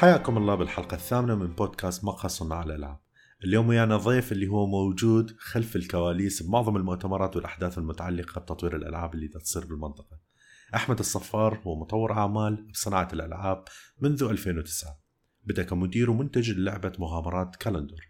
[0.00, 2.98] حياكم الله بالحلقة الثامنة من بودكاست مقهى صناع الألعاب.
[3.44, 9.28] اليوم ويانا ضيف اللي هو موجود خلف الكواليس بمعظم المؤتمرات والأحداث المتعلقة بتطوير الألعاب اللي
[9.28, 10.18] تصير بالمنطقة.
[10.74, 13.64] أحمد الصفار هو مطور أعمال بصناعة الألعاب
[14.00, 14.98] منذ 2009
[15.44, 18.09] بدأ كمدير ومنتج للعبة مغامرات كالندر.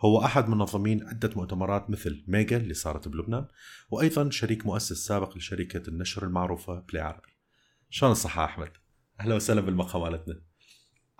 [0.00, 3.46] هو أحد منظمين عدة مؤتمرات مثل ميجا اللي صارت بلبنان
[3.90, 7.36] وأيضا شريك مؤسس سابق لشركة النشر المعروفة بلاي عربي.
[7.90, 8.70] شلون الصحة أحمد؟
[9.20, 10.40] أهلا وسهلا بالمقهى مالتنا.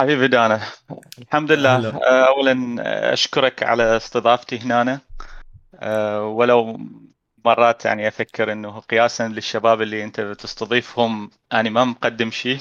[0.00, 0.60] حبيبي دانا.
[1.18, 1.76] الحمد لله.
[1.76, 1.88] هلا.
[1.88, 5.00] آه، اولا آه، أشكرك على استضافتي هنا
[5.74, 6.80] آه، ولو
[7.44, 12.58] مرات يعني أفكر إنه قياسا للشباب اللي أنت بتستضيفهم أنا ما مقدم شيء.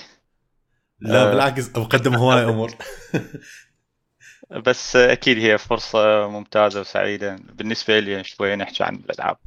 [1.00, 1.30] لا.
[1.30, 2.72] بالعكس مقدم هواي أمور.
[4.52, 9.38] بس أكيد هي فرصة ممتازة وسعيدة بالنسبة لي شوي نحكي عن الألعاب.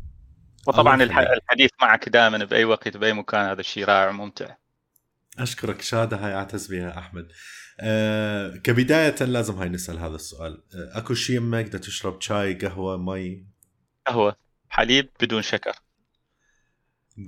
[0.66, 1.02] وطبعا.
[1.02, 4.56] الحديث معك دائما بأي وقت بأي مكان هذا الشيء رائع وممتع.
[5.38, 5.82] أشكرك.
[5.82, 7.28] شهادة هاي أعتز بها أحمد.
[7.80, 10.64] أه كبداية لازم هاي نسأل هذا السؤال.
[10.74, 13.46] أه أكو شيء يمك تشرب شاي قهوة مي؟
[14.06, 14.36] قهوة
[14.68, 15.72] حليب بدون شكر.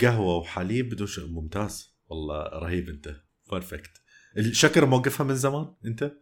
[0.00, 1.96] قهوة وحليب بدون شيء ممتاز.
[2.08, 3.16] والله رهيب أنت.
[3.50, 3.90] perfect
[4.38, 6.12] الشكر موقفها من زمان أنت؟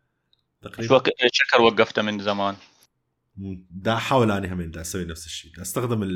[0.69, 1.03] تقريبا.
[1.33, 2.56] شكر وقفته من زمان.
[3.70, 6.11] دا احاول اني همين دا أسوي نفس الشيء دا أستخدم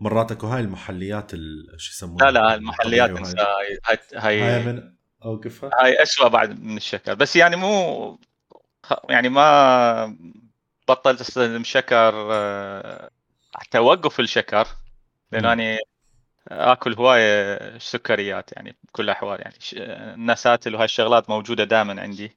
[0.00, 3.36] مرات أكو هاي المحليات ال- شو يسمونها لا لا المحليات إنسى.
[3.38, 3.78] هاي
[4.14, 4.92] هاي هاي من
[5.24, 7.14] أوقفها؟ هاي أسوأ بعد من الشكر.
[7.14, 8.18] بس يعني مو
[9.08, 10.16] يعني ما
[10.88, 13.10] بطلت أستخدم شكر آه،
[13.54, 14.66] حتى اوقف الشكر
[15.32, 15.44] لأن.
[15.44, 15.78] اني
[16.48, 19.54] آكل هواية سكريات يعني بكل الاحوال يعني.
[20.14, 22.36] النساتل وهاي الشغلات موجودة دائما عندي.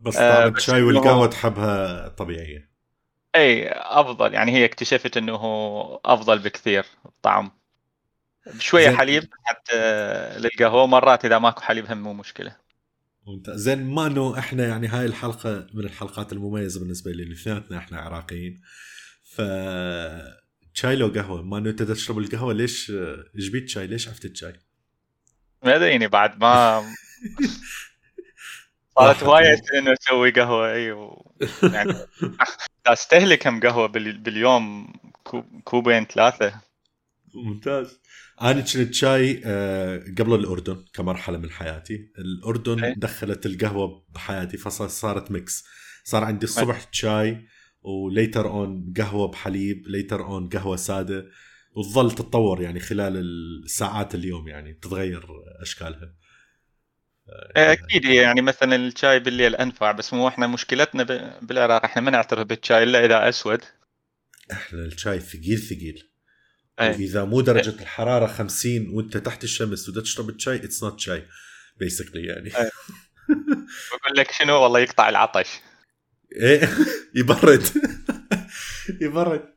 [0.00, 2.70] بس آه، طعم الشاي والقهوة تحبها طبيعية.
[3.36, 4.34] إي أفضل.
[4.34, 5.40] يعني هي اكتشفت إنه
[6.04, 7.50] أفضل بكثير الطعم
[8.58, 8.96] شوية زين.
[8.96, 9.78] حليب حتى
[10.38, 12.56] للقهوة مرات إذا ماكو حليب هم مو مشكلة.
[13.26, 13.60] ممتاز.
[13.60, 18.60] زين ما إنه إحنا يعني هاي الحلقة من الحلقات المميزة بالنسبة لي اثنيناتنا إحنا عراقيين.
[19.24, 19.42] ف
[20.74, 22.92] شاي لو قهوة ما إنه أنت تشرب القهوة ليش
[23.36, 24.52] جبت شاي؟ ليش عفتت شاي
[25.64, 26.82] ما أدري بعد ما
[28.98, 29.60] صارت اليوم.
[29.78, 31.32] إنه أسوي قهوة إي و...
[31.62, 31.94] يعني
[32.86, 34.18] استهلك كم بال...
[34.18, 34.92] باليوم
[35.22, 35.44] كوب...
[35.64, 36.60] كوبين ثلاثة.
[37.34, 38.00] ممتاز.
[38.42, 42.10] أنا كنت شاي آه، قبل الأردن كمرحلة من حياتي.
[42.18, 42.94] الأردن.
[42.96, 45.64] دخلت القهوة بحياتي فصارت mix.
[46.04, 47.46] صار عندي الصبح شاي
[47.82, 51.26] و later on قهوة بحليب later on قهوة سادة.
[51.76, 55.26] وتظل تتطور يعني خلال الساعات اليوم يعني تتغير
[55.62, 56.14] أشكالها.
[57.56, 61.02] أكيد هي يعني مثلا الشاي بالليل أنفع بس مو إحنا مشكلتنا.
[61.42, 63.60] بالعراق إحنا ما نعترف بالشاي إلا إذا أسود.
[64.52, 66.10] إحنا الشاي ثقيل ثقيل.
[66.80, 66.90] إيه.
[66.90, 71.22] وإذا مو درجة الحرارة 50 وأنت تحت الشمس ودا تشرب الشاي it's not شاي
[71.76, 72.56] basically يعني.
[72.56, 72.70] إيه.
[74.02, 75.48] بقول لك شنو؟ والله يقطع العطش.
[76.36, 76.68] إيه.
[77.18, 77.62] يبرد.
[79.02, 79.54] يبرد.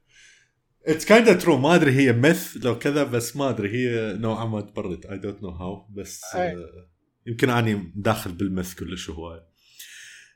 [0.87, 4.61] it's kind true ما أدري هي myth لو كذا بس ما أدري هي نوعا ما
[4.61, 5.05] تبرد.
[5.05, 6.51] I don't know how بس أي.
[6.51, 6.92] آه،
[7.25, 9.41] يمكن أني داخل بال myth كلش هواي.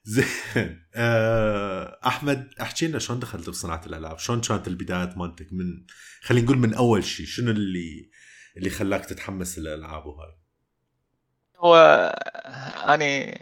[0.04, 0.26] زين
[0.96, 5.86] آه، أحمد أحكي لنا شلون دخلت بصناعة الألعاب؟ شلون كانت البدايات مالتك؟ من
[6.22, 8.10] خلينا نقول من أول شيء شنو اللي
[8.58, 10.38] اللي خلاك تتحمس للألعاب وهاي؟
[11.58, 11.76] هو
[12.94, 13.40] أني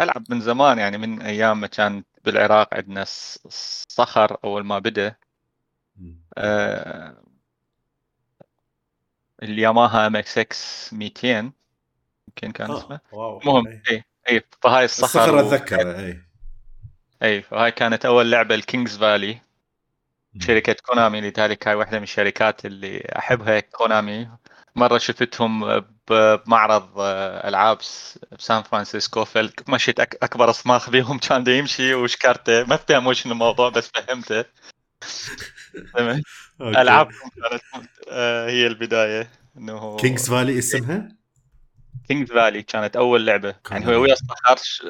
[0.00, 5.16] ألعب من زمان يعني من أيام ما كان بالعراق عندنا الص- الصخر أول ما بدأ.
[6.38, 7.22] آه،
[9.42, 11.52] الياماها ام إكس إكس 200
[12.30, 13.00] يمكن كان آه، اسمه
[13.42, 13.66] المهم.
[13.90, 16.20] إي إي فهاي الصخر الصخر و- أتذكره إي
[17.22, 19.40] إي فهاي كانت أول لعبة ال King's Valley.
[20.40, 24.28] شركة كونامي لذلك هاي واحدة من الشركات اللي أحبها كونامي
[24.76, 27.78] مرة شفتهم ب- بمعرض آه، ألعاب
[28.32, 34.44] بسان فرانسيسكو فمشيت أكبر صماخ بيهم كان يمشي وشكرته ما فهم شنو الموضوع بس فهمته.
[36.60, 41.08] ألعابهم كانت آه، هي البداية إنه King's Valley اسمها؟
[42.08, 43.54] King's Valley كانت أول لعبة.
[43.70, 44.82] يعني هو ويا الصخر ش-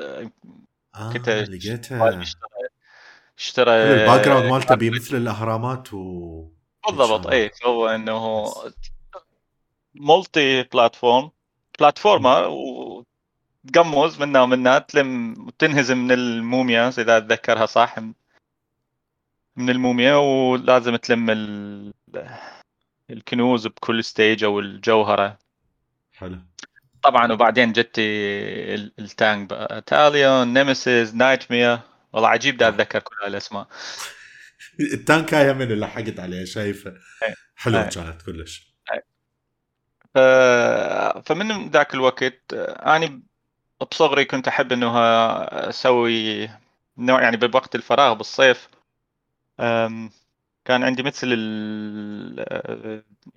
[0.94, 2.20] آه كنت لقيتها.
[2.22, 2.68] اشترى
[3.38, 6.48] اشترى ال background مالته بمثل الأهرامات و
[6.88, 7.26] بالضبط.
[7.26, 8.46] اي هو إنه
[9.94, 11.30] مولتي بلاتفورم.
[11.78, 17.98] بلاتفورمر وتقمز منا ومنا تلم وتنهزم من الموميا إذا اتذكرها صح
[19.56, 21.92] من الموميا ولازم تلم ال...
[23.10, 25.38] الكنوز بكل ستيج أو الجوهرة.
[26.12, 26.38] حلو.
[27.02, 29.82] طبعا وبعدين ال- التانك بقى.
[29.86, 31.78] تاليون نيمسيس نايت مير
[32.12, 33.66] والله عجيب دا أتذكر كل هالأسماء.
[34.80, 36.90] التانكايه من اللي لحقت عليها شايفه.
[36.90, 37.34] إيه.
[37.56, 37.88] حلوة إيه.
[37.88, 38.70] كانت كلش.
[40.14, 40.18] ف...
[41.28, 43.22] فمن ذاك الوقت أني
[43.90, 44.98] بصغري كنت أحب إنه
[45.44, 46.50] أسوي
[46.98, 48.68] نوع يعني بوقت الفراغ بالصيف.
[50.64, 52.38] كان عندي مثل ال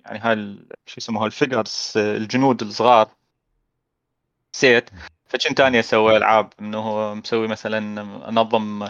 [0.04, 3.10] يعني هاي شو يسموها الفيجرز الجنود الصغار.
[4.54, 4.90] سيت
[5.26, 7.78] فكنت اني أسوي ألعاب إنه مسوي مثلا
[8.28, 8.88] انظم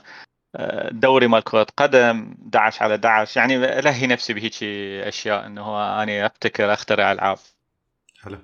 [0.57, 4.63] آه، دوري مال كرة قدم 11 على 11 يعني الهي نفسي بهيك
[5.09, 7.39] أشياء إنه اني أبتكر أخترع ألعاب.
[8.21, 8.39] حلو.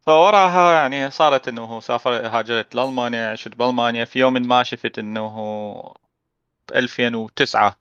[0.00, 4.04] فوراها يعني صارت إنه سافر هاجرت لألمانيا عشت بألمانيا.
[4.04, 5.94] في يوم ما شفت إنه
[6.68, 7.76] ب 2009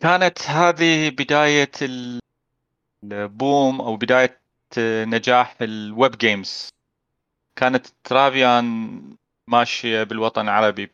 [0.00, 1.72] كانت هذه بداية
[3.02, 4.41] ال boom أو بداية
[4.78, 6.68] نجاح ال web games
[7.56, 9.00] كانت Travian
[9.48, 10.90] ماشية بالوطن العربي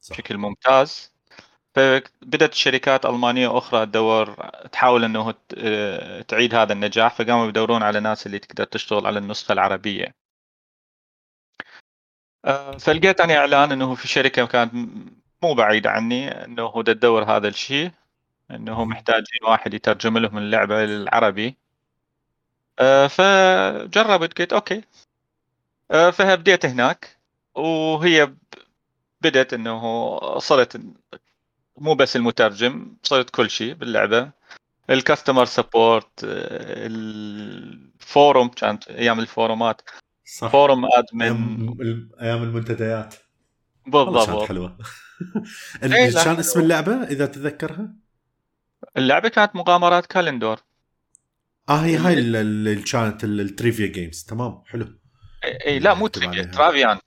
[0.00, 0.14] صح.
[0.16, 1.12] بشكل ممتاز.
[1.74, 4.34] فبدت شركات ألمانية أخرى تدور
[4.72, 9.52] تحاول أنه ت- تعيد هذا النجاح فقاموا يدورون على ناس اللي تقدر تشتغل على النسخة
[9.52, 10.14] العربية.
[12.44, 14.74] آه، فلقيت أنا إعلان أنه في شركة كانت
[15.42, 17.90] مو بعيدة عني دا تدور هذا الشيء
[18.50, 18.88] مهم.
[18.88, 21.67] محتاجين واحد يترجم لهم اللعبة للعربي آه،
[23.08, 24.82] فجربت قلت okay.
[25.90, 27.16] آه، فبديت هناك.
[27.54, 28.36] وهي ب-
[29.20, 30.80] بدت أنه صرت
[31.76, 34.30] مو بس المترجم صرت كل شيء باللعبة.
[34.90, 39.80] ال customer support ال forum كانت أيام الفورمات.
[40.24, 40.48] صح.
[40.48, 43.14] forum admin أيام الم- أيام المنتديات.
[43.92, 44.76] والله كانت بالضبط حلوة.
[45.82, 46.38] إيه، كان.
[46.38, 47.92] اسم اللعبة إذا تتذكرها؟
[48.96, 50.60] اللعبة كانت مغامرات كالندور.
[51.68, 54.98] آه هي هاي ال- ال- اللي كانت ال- التريفيا games تمام؟ حلو.
[55.66, 56.42] اي لا مو trivia.
[56.42, 56.98] ترافيان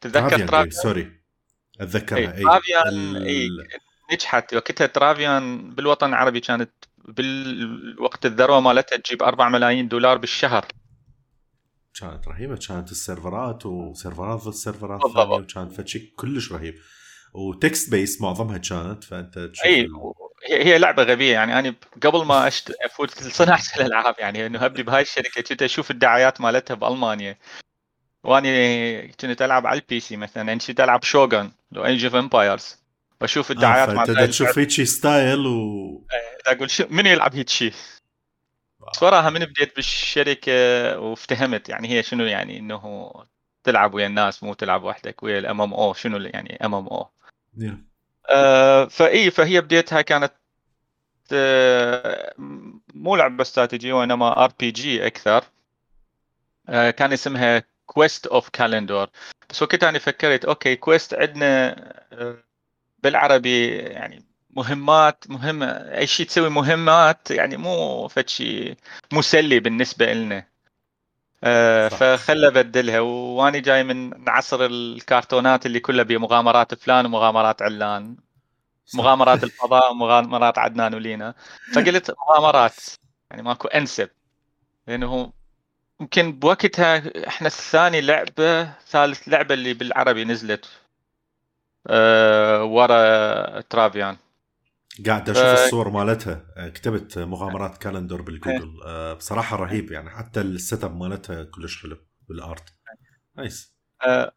[0.00, 1.20] تتذكر ترافيان sorry
[1.80, 2.36] أتذكرها.
[2.36, 3.48] إي ترافيان إي
[4.12, 4.54] نجحت.
[4.54, 6.70] وقتها ترافيان بالوطن العربي كانت
[7.08, 10.66] بالوقت الذروة مالتها تجيب 4 ملايين دولار بالشهر.
[12.00, 12.56] كانت رهيبة.
[12.68, 15.52] كانت السيرفرات وسيرفرات ضد سيرفرات بالضبط.
[15.52, 16.74] ثانية وكان فشي كلش رهيب.
[17.34, 19.88] و text based معظمها كانت فأنت تشوف إي
[20.46, 21.58] هي هي لعبة غبية يعني.
[21.58, 22.70] أنا قبل ما أشت...
[22.70, 24.46] أفوت صناعه الألعاب يعني.
[24.46, 27.36] إنه ابدي بهاي الشركة كنت أشوف الدعايات مالتها بألمانيا.
[28.24, 30.46] واني كنت ألعب على ال PC مثلا.
[30.48, 32.78] يعني كنت ألعب شوغن لو ايج اوف امبايرز
[33.20, 36.56] واشوف الدعايات آه مال فأنت هاي دا تشوف هيك ستايل و اللعبة.
[36.56, 37.72] أقول شو من يلعب هيك شيء
[38.92, 40.52] صراحة من بديت بالشركة
[40.98, 43.12] وافتهمت يعني هي شنو يعني إنه
[43.64, 47.10] تلعب ويا الناس مو تلعب وحدك ويا ال MMO شنو يعني MMO.
[47.62, 47.78] آه،
[48.90, 50.32] فإي فهي بديتها كانت
[51.32, 52.34] آه،
[52.94, 55.44] مو لعبة استراتيجية وإنما RPG أكثر.
[56.68, 59.10] آه، كان اسمها كويست اوف كالندور
[59.50, 61.76] بس وقتها أنا فكرت okay quest عندنا
[62.12, 62.36] آه،
[63.02, 68.76] بالعربي يعني مهمات مهمة أي شيء تسوي مهمات يعني مو فد شيء
[69.12, 70.46] مسلي بالنسبة لنا
[71.44, 71.88] آه،.
[71.88, 78.16] فخلى بدلها واني جاي من عصر الكرتونات اللي كلها بمغامرات فلان ومغامرات علان.
[78.86, 78.98] صح.
[78.98, 81.34] مغامرات الفضاء ومغامرات عدنان ولينا.
[81.74, 82.76] فقلت مغامرات
[83.30, 84.10] يعني ماكو انسب.
[84.88, 85.32] لأنه
[86.00, 90.66] يمكن بوقتها إحنا الثاني لعبة ثالث لعبة اللي بالعربي نزلت.
[91.86, 94.16] أه ورا ترافيان.
[95.06, 96.46] قاعد أشوف ف- الصور مالتها.
[96.56, 98.80] آه، كتبت مغامرات كالندر بالجوجل.
[98.86, 100.10] آه، بصراحة رهيب يعني.
[100.10, 101.96] حتى ال setup مالتها كلش حلو
[102.28, 102.64] بال art.
[103.36, 103.74] nice.
[104.02, 104.32] أه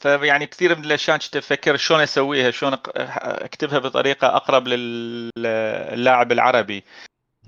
[0.00, 6.84] فيعني كثير من الأشياء كنت أفكر شلون أسويها شلون أكتبها بطريقة أقرب للاعب العربي.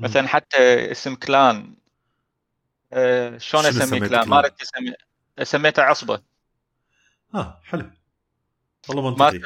[0.00, 1.74] مثلا حتى اسم clan.
[2.92, 4.94] أه شلون أسمي clan؟ ما أسمي.
[5.42, 6.20] سميته عصبة.
[7.34, 7.90] آه حلو.
[8.88, 9.40] والله ما منطقي.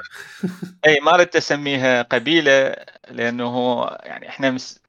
[0.86, 2.76] اي ما ردت أسميها قبيلة
[3.08, 4.80] لأنه يعني إحنا مس...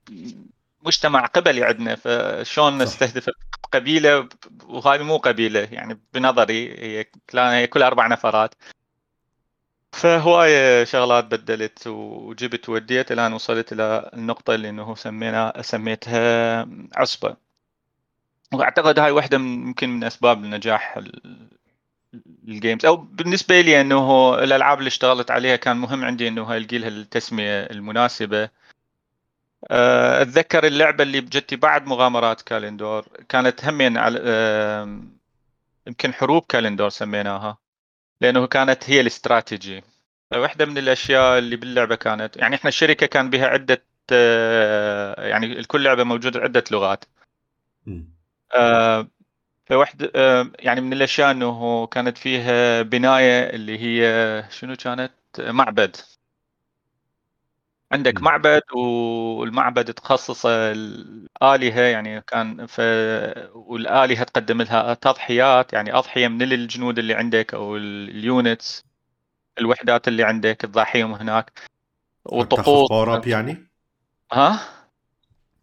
[0.86, 2.78] مجتمع قبلي عندنا فشلون.
[2.78, 3.30] نستهدف
[3.72, 4.30] قبيلة؟
[4.64, 8.56] وهذه مو قبيلة يعني بنظري هي هي كل أربع نفرات.
[9.92, 17.36] فهواية شغلات بدلت وجبت وديت الآن وصلت إلى النقطة اللي إنه سمينا سميتها عصبة.
[18.54, 21.59] وأعتقد هاي واحدة من يمكن من أسباب النجاح ال-
[22.48, 26.88] الجيمز أو بالنسبة لي إنه الألعاب اللي اشتغلت عليها كان مهم عندي إنه القي لها
[26.88, 28.50] التسميه المناسبة.
[29.72, 34.20] أه، أتذكر اللعبة اللي بجتي بعد مغامرات كالندور كانت همين على
[35.88, 37.58] يمكن حروب كالندور سميناها
[38.22, 39.84] لأنه كانت هي الاستراتيجي.
[40.34, 45.84] واحدة من الأشياء اللي باللعبة كانت يعني إحنا الشركة كان بها عدة أه، يعني كل
[45.84, 47.06] لعبة موجودة عدة لغات.
[49.72, 49.86] مم.
[50.16, 55.96] آه، يعني من الأشياء أنه كانت فيها بناية اللي هي شنو كانت معبد
[57.92, 58.22] عندك.
[58.22, 62.82] معبد والمعبد تخصص الآلهة يعني كان ف
[63.54, 68.86] والآلهة تقدم لها تضحيات يعني أضحية من الجنود اللي عندك أو اليونتس
[69.60, 71.62] الوحدات اللي عندك تضحيهم هناك
[72.26, 73.70] وطقوس power up يعني
[74.32, 74.60] ها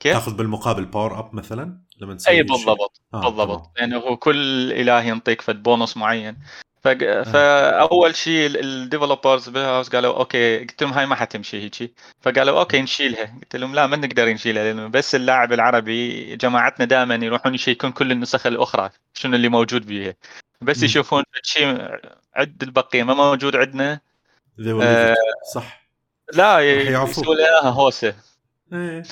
[0.00, 3.70] كيف؟ تاخذ بالمقابل power up مثلا لما تسوي أي؟ بالضبط آه، بالضبط.
[3.76, 3.90] تمام.
[3.90, 6.36] لأنه هو كل إله ينطيك فد بونص معين.
[6.84, 7.22] فق...
[7.22, 10.58] فأول شيء ال developers بال house قالوا okay.
[10.58, 13.38] قلت لهم هاي ما حتمشي هيجي فقالوا okay نشيلها.
[13.42, 18.12] قلت لهم لا ما نقدر نشيلها لأنه بس اللاعب العربي جماعتنا دائما يروحون يشيكون كل
[18.12, 20.14] النسخ الأخرى شنو اللي موجود بيها.
[20.60, 20.82] بس.
[20.82, 21.98] يشوفون شيء
[22.34, 24.00] عد البقية ما موجود عندنا.
[24.82, 25.14] آه،.
[25.54, 25.88] صح.
[26.34, 26.60] لا.
[26.60, 28.14] يسوون لنا هوسة.
[28.72, 29.02] آه،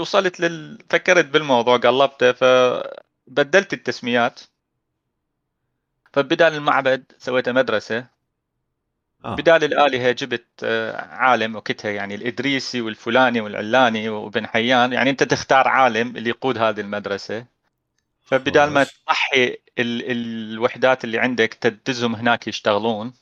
[0.00, 0.78] وصلت لل...
[0.90, 4.40] فكرت بالموضوع قلبته فبدلت التسميات.
[6.12, 8.06] فبدال المعبد سويته مدرسة.
[9.24, 9.34] آه.
[9.34, 14.92] بدال الآلهة جبت آه، عالم وقتها يعني الإدريسي والفلاني والعلاني وابن حيان.
[14.92, 17.46] يعني أنت تختار عالم اللي يقود هذه المدرسة.
[18.22, 18.84] فبدال ما.
[18.84, 19.44] تضحي
[19.78, 20.10] ال...
[20.10, 23.12] الوحدات اللي عندك تدزهم هناك يشتغلون.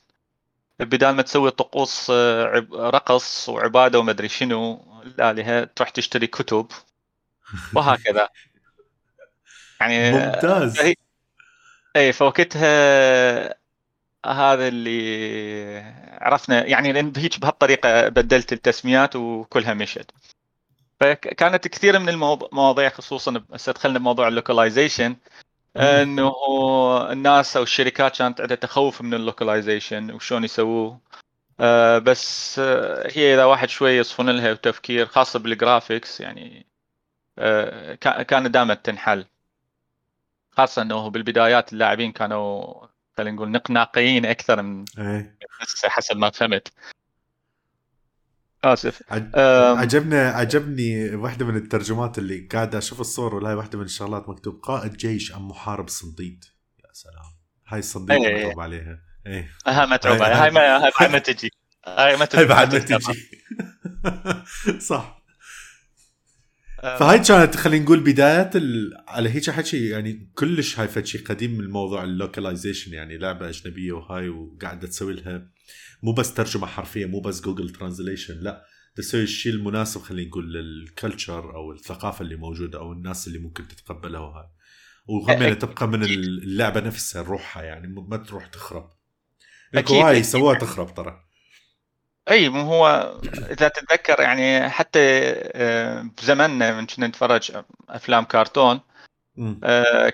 [0.79, 6.67] بدال ما تسوي طقوس آه، رقص وعبادة ومدري شنو الآلهة تروح تشتري كتب.
[7.75, 8.29] وهكذا.
[9.81, 10.77] يعني ممتاز.
[10.77, 10.95] فهي-
[11.95, 13.55] اي فوقتها
[14.25, 15.79] هذا اللي
[16.21, 16.65] عرفنا.
[16.65, 20.11] يعني لأن هيك بهالطريقة بدلت التسميات وكلها مشت.
[20.99, 25.15] فكانت كثير من المواضيع خصوصا هسه دخلنا بموضوع ال localization
[25.77, 26.31] انه
[27.11, 30.99] الناس أو الشركات كانت عندها تخوف من ال localization وشلون يسووه.
[31.59, 36.65] آه، بس آه، هي إذا واحد شوي يصفون لها وتفكير خاصة بال graphics يعني
[37.39, 39.25] آه، كا- كانت دائما تنحل.
[40.51, 42.73] خاصة إنه بالبدايات اللاعبين كانوا
[43.17, 44.85] خلينا نقول نقناقيين أكثر من
[45.61, 46.73] هسه حسب ما فهمت.
[48.63, 49.01] آسف.
[49.09, 49.23] عج...
[49.35, 54.29] أم، عجبني عجبني واحدة من الترجمات اللي قاعد أشوف الصور ولا هاي واحدة من الشغلات
[54.29, 56.43] مكتوب قائد جيش أم محارب صنديد.
[56.79, 57.31] يا سلام.
[57.67, 58.45] هاي الصنديد إيه.
[58.45, 58.99] مكتوب عليها.
[59.27, 59.49] إيه.
[59.67, 61.49] هاي متعوبه هاي- هاي ما هاي ما تجي.
[61.87, 62.79] هاي ما هاي بعد ما.
[62.79, 63.29] تجي.
[64.89, 65.21] صح.
[66.81, 68.91] فهاي كانت خلينا نقول بدايات ال...
[69.07, 73.49] على هيك حكي يعني كلش هاي فد شيء قديم من موضوع ال localization يعني لعبة
[73.49, 75.47] أجنبية وهاي وقاعدة تسوي لها
[76.03, 80.76] مو بس ترجمة حرفية مو بس Google translation لا تسوي الشيء المناسب خلينا نقول لل
[80.76, 84.19] culture أو الثقافة اللي موجودة أو الناس اللي ممكن تتقبلها
[85.07, 88.89] وهاي يعني تبقى من اللعبه نفسها روحها يعني ما تروح تخرب
[89.75, 90.23] أكيد، هواي أكيد.
[90.23, 91.23] سووها تخرب ترى
[92.29, 93.15] اي مو هو
[93.51, 95.31] اذا تتذكر يعني حتى
[96.17, 97.51] بزمننا من كنا نتفرج
[97.89, 98.79] افلام كرتون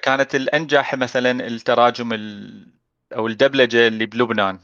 [0.03, 2.73] كانت الانجح مثلا التراجم ال-
[3.15, 4.59] أو الدبلجه اللي بلبنان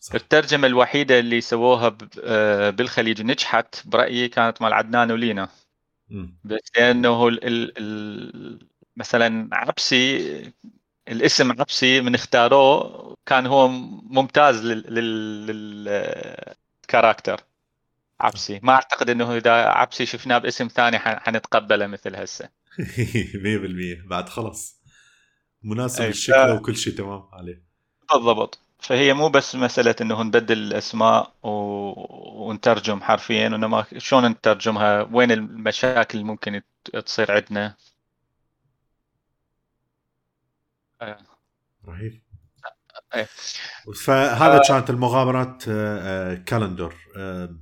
[0.00, 0.14] صح.
[0.14, 5.48] الترجمة الوحيدة اللي سووها ب- آه، بالخليج نجحت برأيي كانت مال عدنان ولينا.
[6.44, 10.52] بس لأنه ال ال ال مثلا عبسي
[11.08, 17.40] الاسم عبسي من اختاروه كان هو ممتاز لل لل لل- الكاركتر
[18.20, 18.60] عبسي.
[18.62, 22.48] ما أعتقد إنه إذا عبسي شفناه باسم ثاني حنتقبله مثل هسه.
[23.44, 24.82] 100% بعد خلص
[25.62, 27.62] مناسب الشكل وكل شيء تمام عليه.
[28.14, 28.58] بالضبط.
[28.78, 31.48] فهي مو بس مسألة إنه نبدل الأسماء و...
[32.48, 36.62] ونترجم حرفيا وانما شلون نترجمها؟ وين المشاكل اللي ممكن
[37.06, 37.76] تصير عندنا؟
[41.88, 42.22] رهيب.
[43.14, 43.28] إيه.
[44.04, 46.94] فهذا كانت المغامرات آه، آه، كالندر.
[47.16, 47.56] آه،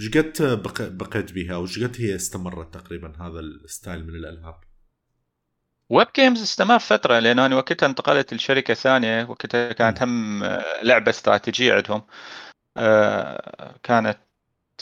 [0.00, 4.60] إيش قد بق- بقيت بها أو إيش قد هي استمرت تقريبا هذا الستايل من الألعاب؟
[5.90, 10.02] web games استمر فترة لأن أنا وقتها انتقلت لشركة ثانية وقتها كانت.
[10.02, 12.02] هم آه، لعبة استراتيجية عندهم.
[12.76, 14.18] آه، كانت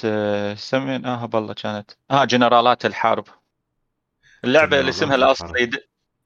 [0.04, 1.90] آه، سميناها بالله كانت.
[2.10, 3.24] آه جنرالات الحرب.
[4.44, 5.16] اللعبة اللي اسمها
[5.64, 5.76] د...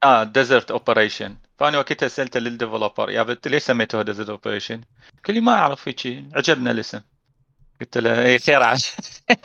[0.04, 4.80] آه ديزرت اوبريشن فأنا وقتها سألت لل developer يا بنت ليش سميتوها ديزرت اوبريشن؟
[5.26, 7.00] قال لي ما أعرف هيك عجبنا الاسم.
[7.80, 8.62] قلت له اي خير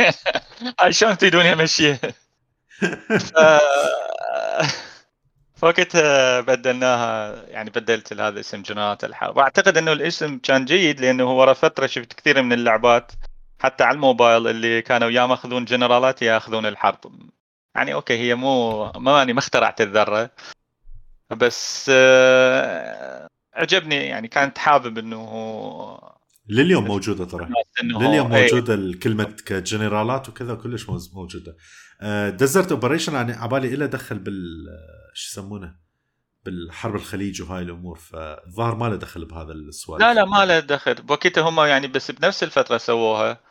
[0.90, 2.00] شلون تريدون امشيها؟
[5.62, 9.38] فوقتها بدلناها يعني بدلت هذا اسم جنرالات الحرب.
[9.38, 13.12] واعتقد إنه الاسم كان جيد لأنه ورا فترة شفت كثير من اللعبات
[13.60, 17.00] حتى على الموبايل اللي كانوا يا ماخذون جنرالات يا ياخذون الحرب.
[17.76, 20.30] يعني okay هي مو ما ماني ما اخترعت الذرة
[21.32, 26.00] بس آه، عجبني يعني كانت حابب إنه
[26.50, 27.48] لليوم موجودة ترى.
[27.84, 31.58] إنه لليوم إيه، موجودة الكلمة كجنرالات وكذا كلش موجودة.
[32.30, 34.68] ديزرت اوبريشن يعني عبالي إله دخل بال
[35.14, 35.76] شو يسمونه
[36.46, 37.98] بالحرب الخليج وهاي الأمور.
[37.98, 40.94] فالظاهر ما له دخل بهذا السؤال لا لا ما له دخل.
[40.94, 43.42] بوقتها هم يعني بس بنفس الفترة سووها.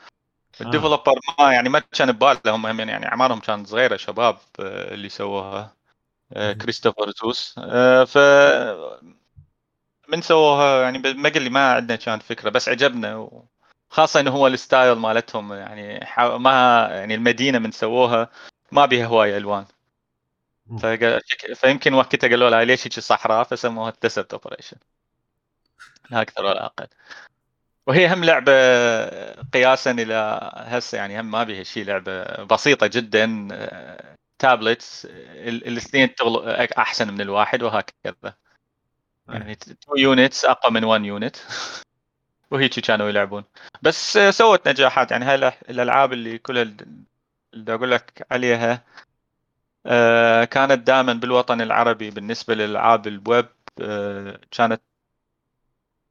[0.60, 2.40] ال developer ما يعني ما كان بباله.
[2.46, 5.76] هم يعني أعمارهم كانت صغيرة شباب آه، اللي سووها
[6.32, 6.52] آه،.
[6.52, 7.54] كريستوفر زوس.
[7.58, 8.18] آه، ف
[10.08, 13.28] من سووها يعني ما قال لي ما عندنا كانت فكرة بس عجبنا.
[13.90, 16.06] خاصه إنه هو الستايل مالتهم يعني
[16.38, 18.30] ما يعني المدينة من سووها
[18.72, 19.64] ما بيها هواية ألوان.
[21.54, 24.76] فيمكن وقتها قالوا لها ليش هيك صحراء؟ فسموها Desert Operations
[26.10, 26.86] لا أكثر ولا أقل.
[27.86, 28.52] وهي هم لعبة
[29.42, 36.14] قياسا إلى هسه يعني هم ما بيها شيء لعبة بسيطة جدا آه، tablets ال- الاثنين
[36.14, 36.48] تغل-
[36.78, 38.34] أحسن من الواحد وهكذا.
[39.28, 41.36] يعني 2 units أقوى من 1 unit
[42.50, 43.44] وهيك كانوا يلعبون.
[43.82, 45.10] بس آه، سوت نجاحات.
[45.10, 45.34] يعني هاي
[45.70, 47.04] الألعاب اللي كلها ال-
[47.54, 48.82] اللي أقول لك عليها آه،
[50.44, 53.46] كانت دائما بالوطن العربي بالنسبة للألعاب الويب
[53.82, 54.82] آه، كانت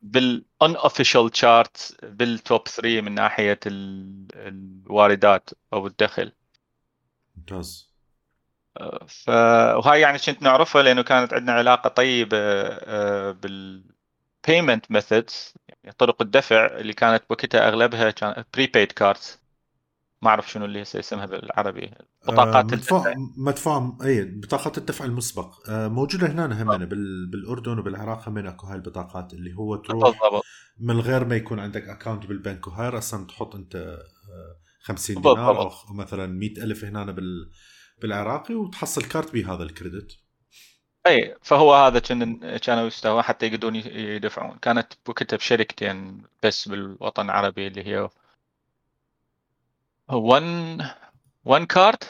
[0.01, 6.31] بال unofficial chart بال top 3 من ناحية ال- الواردات أو الدخل.
[7.35, 7.89] ممتاز.
[9.07, 9.29] ف
[9.75, 13.83] وهاي يعني كنت نعرفها لأنه كانت عندنا علاقة طيبة آه، بال
[14.47, 15.33] payment methods
[15.83, 19.37] يعني طرق الدفع اللي كانت وقتها أغلبها كان prepaid cards.
[20.21, 21.85] ما أعرف شنو اللي هسه اسمها بالعربي.
[21.85, 23.13] آه، بطاقات مدفوع الدفع.
[23.37, 25.69] مدفوع إي بطاقات الدفع المسبق.
[25.69, 27.29] آه، موجودة هنا همنا بال...
[27.31, 30.43] بالأردن وبالعراق همين أكو هاي البطاقات اللي هو تروح بالضبط.
[30.79, 32.67] من غير ما يكون عندك اكونت بالبنك.
[32.67, 35.37] وهاي أصلا تحط أنت آه، 50 بالضبط.
[35.37, 37.51] دينار أو مثلا 100 ألف هنا بال...
[38.01, 40.11] بالعراقي وتحصل كارت بهذا ال credit.
[41.07, 44.57] إي فهو هذا كان كانوا يستوى حتى يقدرون يدفعون.
[44.61, 48.09] كانت وقتها بشركتين بس بالوطن العربي اللي هي
[50.09, 50.77] one
[51.45, 52.03] one card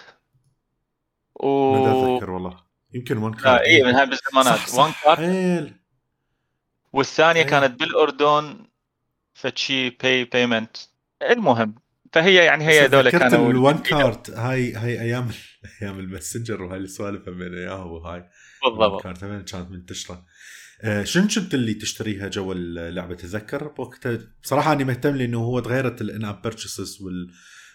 [1.35, 2.57] و أتذكر والله.
[2.93, 5.73] يمكن وان آه كارت اي من هاي بالزمانات ون كارد حيل.
[6.93, 7.47] والثانية إيه.
[7.47, 8.65] كانت بالاردن
[9.33, 10.77] فتشي by payment
[11.31, 11.75] المهم
[12.13, 15.29] فهي يعني هي هذول كانوا ال one card هاي هاي أيام
[15.81, 18.29] أيام الماسنجر وهاي السوالف بين إياها وهاي.
[18.63, 20.25] بالضبط كارت كانت منتشره
[20.81, 26.01] آه، شنو كنت اللي تشتريها جو اللعبة؟ تتذكر بوقتها بصراحة اني مهتم لأنه هو تغيرت
[26.01, 27.27] الان in-app purchases اي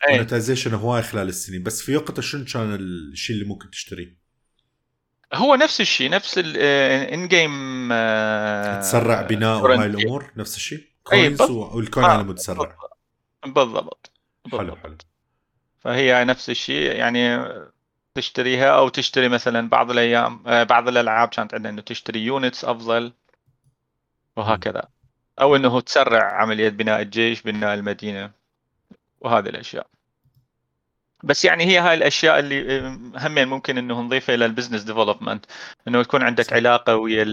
[0.08, 4.16] وال monetization هواي خلال السنين بس في وقتها شنو كان الشيء اللي ممكن تشتريه؟
[5.34, 7.88] هو نفس الشيء نفس الان game
[8.80, 12.76] تسرع بناء وهاي الأمور؟ نفس الشيء؟ coins بس- وال coin آه، على متسرع
[13.46, 14.10] بالضبط.
[14.52, 14.96] حلو حلو.
[15.80, 17.44] فهي نفس الشيء يعني
[18.14, 23.12] تشتريها أو تشتري مثلا بعض الأيام آه، بعض الألعاب كانت عندنا إنه تشتري units أفضل
[24.36, 24.88] وهكذا.
[25.40, 28.30] أو إنه تسرع عملية بناء الجيش بناء المدينة
[29.20, 29.86] وهذه الأشياء.
[31.24, 35.46] بس يعني هي هاي الأشياء اللي آه، همين ممكن إنه نضيفها إلى ال business development
[35.88, 36.52] إنه يكون عندك.
[36.52, 37.24] علاقة ويا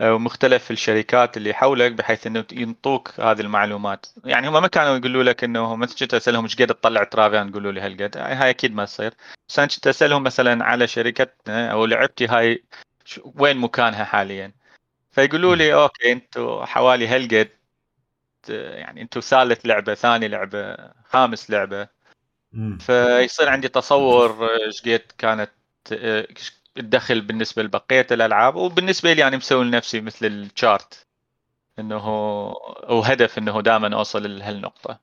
[0.00, 4.06] آه، مختلف الشركات اللي حولك بحيث إنه ينطوك هذه المعلومات.
[4.24, 7.72] يعني هم ما كانوا يقولوا لك إنه مثلا كنت أسألهم إيش قد تطلع ترافيان يقولوا
[7.72, 8.16] لي هالقد.
[8.16, 9.14] هاي أكيد ما تصير.
[9.48, 12.64] بس أنا كنت أسألهم مثلا على شركتنا أو لعبتي هاي
[13.24, 14.52] وين مكانها حاليا.
[15.12, 17.50] فيقولوا لي okay أنتم حوالي هالقد
[18.50, 21.99] آه، يعني أنتم ثالث لعبة ثاني لعبة خامس لعبة.
[22.80, 25.50] فيصير عندي تصور إيش قد كانت
[25.92, 26.28] آه،
[26.76, 31.06] الدخل بالنسبة لبقية الألعاب وبالنسبة لي أنا مسوي لنفسي مثل ال chart
[31.78, 32.04] إنه
[32.88, 35.00] أو هدف إنه دائما أوصل لهالنقطة.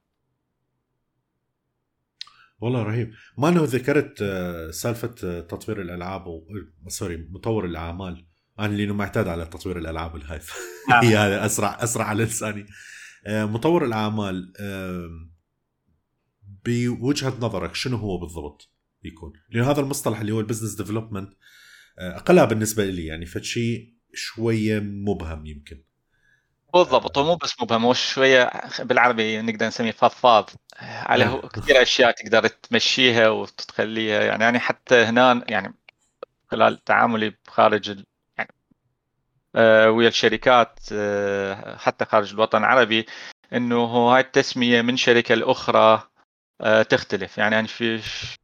[2.59, 3.13] والله رهيب.
[3.37, 6.37] ما انه ذكرت آه، سالفة آه، تطوير الألعاب و...
[6.85, 8.25] آه، sorry مطور الأعمال.
[8.59, 10.53] أنا لأنه معتاد على تطوير الألعاب والهايف
[10.89, 11.05] نعم.
[11.05, 12.65] هي هذا أسرع أسرع على لساني.
[13.27, 14.53] آه، مطور الأعمال
[16.65, 18.69] بوجهة نظرك شنو هو بالضبط
[19.03, 21.33] يكون؟ لأنه هذا المصطلح اللي هو ال business development
[21.99, 25.83] أقلها بالنسبة لي يعني فشي شوية مبهم يمكن
[26.73, 31.29] بالضبط هو مو بس مبهم هو شوية بالعربي نقدر نسميه فضفاض على إيه.
[31.29, 35.73] هو كثير أشياء تقدر تمشيها وتخليها يعني يعني حتى هنا يعني
[36.51, 38.05] خلال تعاملي بخارج ال...
[38.37, 38.53] يعني
[39.55, 43.05] آه، ويا الشركات آه، حتى خارج الوطن العربي
[43.53, 46.09] إنه هاي التسمية من شركة لأخرى آه،
[46.89, 47.37] تختلف.
[47.37, 47.97] يعني يعني في,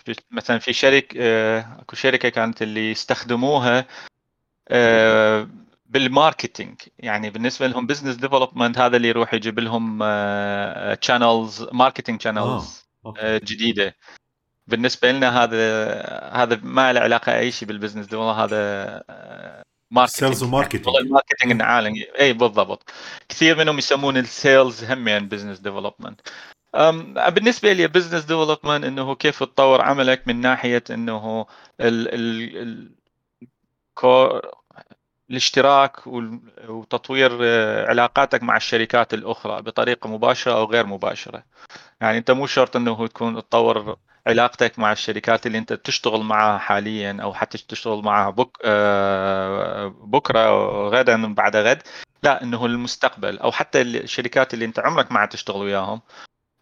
[0.06, 3.86] في مثلا في شركة آه، اكو شركة كانت اللي يستخدموها
[4.67, 5.49] آه،
[5.86, 6.82] بال marketing.
[6.99, 9.99] يعني بالنسبة لهم business development هذا اللي يروح يجيب لهم
[10.93, 13.39] channels marketing channels okay.
[13.39, 13.95] جديدة.
[14.67, 16.02] بالنسبة لنا هذا
[16.34, 21.02] هذا ما له علاقة أي شيء بال business development هذا marketing sales و marketing والله
[21.01, 22.04] ال marketing العالمي.
[22.19, 22.89] اي بالضبط.
[23.30, 26.21] كثير منهم يسمون ال sales هم يعني business development
[27.29, 31.45] بالنسبة لي business development إنه كيف تطور عملك من ناحية إنه
[31.81, 32.91] ال ال ال
[35.29, 36.07] الاشتراك
[36.67, 41.43] وتطوير آه، علاقاتك مع الشركات الأخرى بطريقة مباشرة أو غير مباشرة.
[42.01, 47.17] يعني أنت مو شرط إنه تكون تطور علاقتك مع الشركات اللي أنت تشتغل معها حاليا
[47.23, 50.49] أو حتى تشتغل معها بك آه، بكرة
[50.89, 51.83] غدا بعد غد.
[52.23, 56.01] لا إنه المستقبل أو حتى الشركات اللي أنت عمرك ما تشتغل وياهم.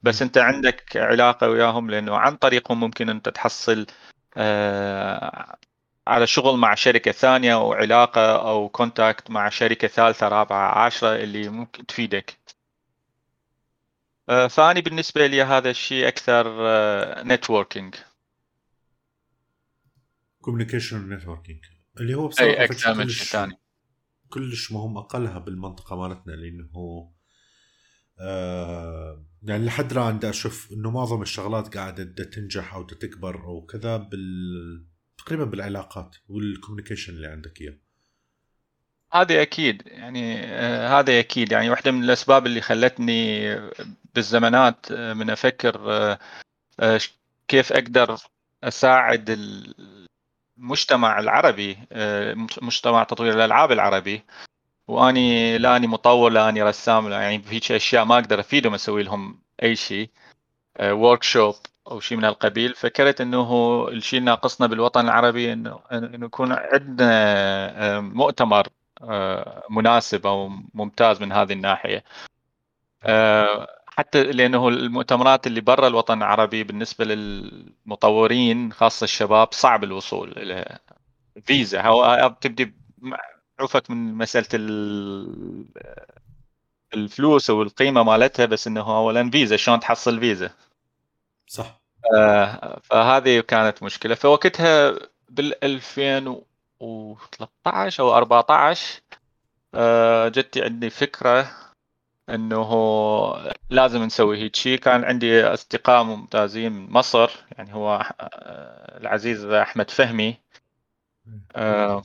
[0.04, 3.86] بس انت عندك علاقة وياهم لأنه عن طريقهم ممكن أنت تحصل
[4.38, 5.58] آه،
[6.08, 11.50] على شغل مع شركة ثانية أو علاقة أو كونتاكت مع شركة ثالثة رابعة عاشرة اللي
[11.50, 12.38] ممكن تفيدك.
[14.30, 16.54] آه، فاني بالنسبة لي هذا الشيء أكثر
[17.24, 17.96] networking
[20.42, 21.60] communication networking
[22.00, 22.30] اللي هو
[22.88, 23.60] من شيء ثاني.
[24.30, 27.12] كلش مهم أقلها بالمنطقة مالتنا لأنه
[28.20, 33.98] آه يعني لحد الآن بدي أشوف إنه معظم الشغلات قاعدة تنجح أو تكبر أو كذا
[33.98, 34.86] بال
[35.18, 37.78] تقريبا بالعلاقات وال communication اللي عندك إياه.
[39.14, 41.52] هذا أكيد يعني آه هذا أكيد.
[41.52, 43.56] يعني واحدة من الأسباب اللي خلتني
[44.16, 45.92] بالزمانات آه من أفكر
[46.80, 47.00] آه
[47.48, 48.18] كيف أقدر
[48.64, 49.30] أساعد
[50.58, 51.78] المجتمع العربي
[52.62, 54.24] مجتمع تطوير الألعاب العربي.
[54.88, 59.04] وأني لا أني مطور لا أني رسام لا يعني في أشياء ما أقدر افيدهم أسوي
[59.04, 60.10] لهم أي شيء
[60.82, 61.56] ورك شوب
[61.88, 62.76] أو شيء من هالقبيل.
[62.76, 68.68] فكرت إنه الشيء ناقصنا بالوطن العربي انه إنه يكون عندنا آه، مؤتمر
[69.04, 72.04] آه، مناسب أو ممتاز من هذه الناحية.
[73.04, 80.80] آه، حتى لأنه المؤتمرات اللي برا الوطن العربي بالنسبة للمطورين خاصة الشباب صعب الوصول إلى
[81.46, 81.82] فيزا.
[81.82, 82.74] هو بتبدي
[83.62, 84.48] عفك من مسألة
[86.94, 90.50] الفلوس أو القيمة مالتها بس إنه اولا فيزا شلون تحصل فيزا.
[91.48, 91.82] صح.
[92.16, 94.16] آه فهذه كانت مشكلة.
[94.16, 94.92] فوقتها
[95.30, 99.02] بال 2013 أو 14
[99.74, 101.52] آه جتي عندي فكرة
[102.30, 102.70] إنه
[103.70, 109.90] لازم نسوي هيك شيء كان عندي أصدقاء ممتازين من مصر يعني هو آه، العزيز أحمد
[109.90, 110.38] فهمي.
[111.56, 112.04] آه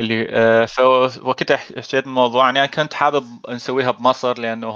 [0.00, 4.72] اللي آه فوقتها حكيت الموضوع يعني كنت حابب نسويها بمصر لأنه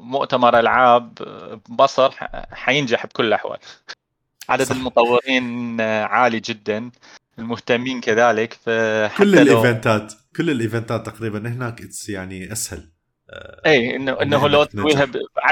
[0.00, 1.14] مؤتمر ألعاب
[1.68, 2.10] بمصر
[2.52, 3.58] حينجح بكل الأحوال.
[4.48, 4.76] عدد صح.
[4.76, 6.90] المطورين عالي جدا
[7.38, 12.90] المهتمين كذلك فحتى كل الإيفنتات كل الإيفنتات تقريبا هناك يعني أسهل.
[13.66, 15.08] اي إنه إنه لو تسويها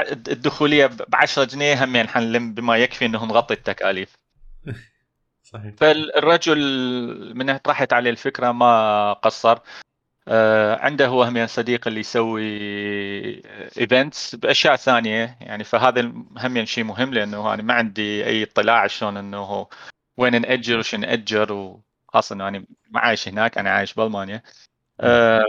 [0.09, 4.24] الدخولية ب 10 جنيه همين حنلم بما يكفي إنه نغطي التكاليف.
[5.55, 5.73] صحيح.
[5.77, 6.59] فالرجل
[7.35, 9.57] من طرحت عليه الفكرة ما قصر.
[10.27, 12.41] آه عنده هو هم صديق اللي يسوي
[13.77, 15.37] events بأشياء ثانية.
[15.41, 16.01] يعني فهذا
[16.37, 19.67] هم شيء مهم لأنه أنا ما عندي أي اطلاع شلون إنه
[20.17, 24.43] وين ناجر وش ناجر وخاصة إنه أنا ما عايش هناك أنا عايش بألمانيا.
[24.99, 25.45] آه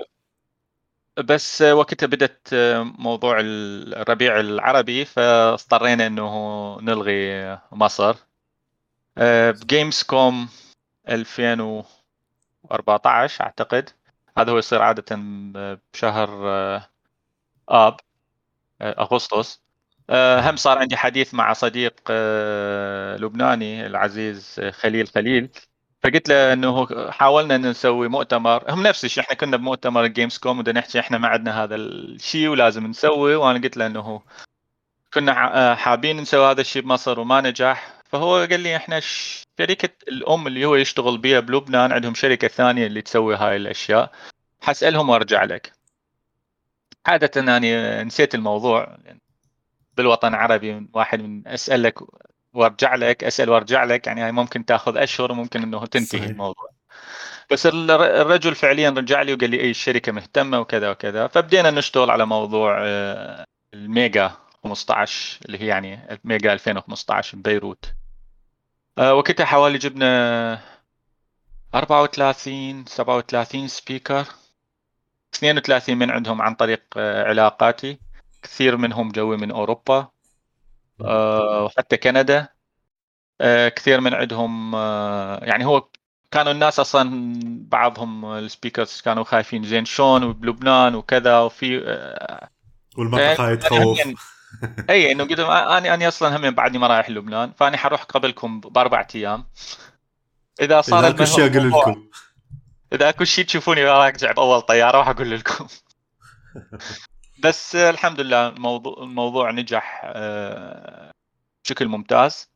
[1.16, 2.54] بس وقتها بدت
[2.98, 8.16] موضوع الربيع العربي فاضطرينا إنه نلغي مصر.
[9.16, 10.48] بجيمز كوم
[11.08, 13.90] 2014 أعتقد.
[14.38, 15.16] هذا هو يصير عادة
[15.92, 16.88] بشهر آه،
[17.68, 17.96] آب
[18.80, 19.62] آه، أغسطس.
[20.10, 22.10] آه، هم صار عندي حديث مع صديق
[23.20, 25.50] لبناني العزيز خليل خليل.
[26.02, 28.72] فقلت له إنه حاولنا ان نسوي مؤتمر.
[28.72, 32.86] هم نفس الشيء إحنا كنا بمؤتمر Gamescom بدنا نحكي إحنا ما عندنا هذا الشيء ولازم
[32.86, 33.34] نسوي.
[33.34, 34.22] وأنا قلت له إنه
[35.14, 37.95] كنا حابين نسوي هذا الشيء بمصر وما نجح.
[38.08, 43.02] فهو قال لي إحنا شركة الأم اللي هو يشتغل بها بلبنان عندهم شركة ثانية اللي
[43.02, 44.12] تسوي هاي الأشياء.
[44.60, 45.72] حسألهم وأرجع لك.
[47.06, 48.96] عادة أنا نسيت الموضوع
[49.96, 51.98] بالوطن العربي واحد من اسالك
[52.54, 56.30] وأرجع لك أسأل وأرجع لك يعني هاي ممكن تأخذ أشهر وممكن إنه تنتهي صحيح.
[56.30, 56.70] الموضوع.
[57.50, 61.26] بس الرجل فعليا رجع لي وقال لي اي الشركة مهتمة وكذا وكذا.
[61.26, 64.32] فبدينا نشتغل على موضوع آه، ال MEGA.
[64.68, 67.94] 15 اللي هي يعني ال MEGA 2015 ببيروت
[68.98, 70.60] آه، وقتها حوالي جبنا
[71.74, 74.26] 34 37 speaker.
[75.34, 77.98] 32 من عندهم عن طريق آه، علاقاتي.
[78.42, 80.08] كثير منهم جوي من أوروبا
[81.00, 82.48] آه، وحتى كندا.
[83.76, 84.74] كثير من عندهم
[85.42, 85.88] يعني هو
[86.30, 91.76] كانوا الناس أصلا بعضهم السبيكرز كانوا خايفين زين شلون بلبنان وكذا وفي
[92.98, 94.35] والمنطقة تخوف
[94.90, 99.06] اي إنه قلت أنا أنا أصلا هم بعدني ما رايح لبنان فاني حروح قبلكم بأربع
[99.14, 99.44] أيام.
[100.60, 102.08] إذا صار إذا كل شيء أقول لكم.
[102.92, 105.66] إذا كل شيء تشوفوني راجع بأول طيارة راح أقول لكم.
[107.44, 111.10] بس الحمد لله الموضوع الموضوع نجح آه،
[111.64, 112.50] بشكل ممتاز.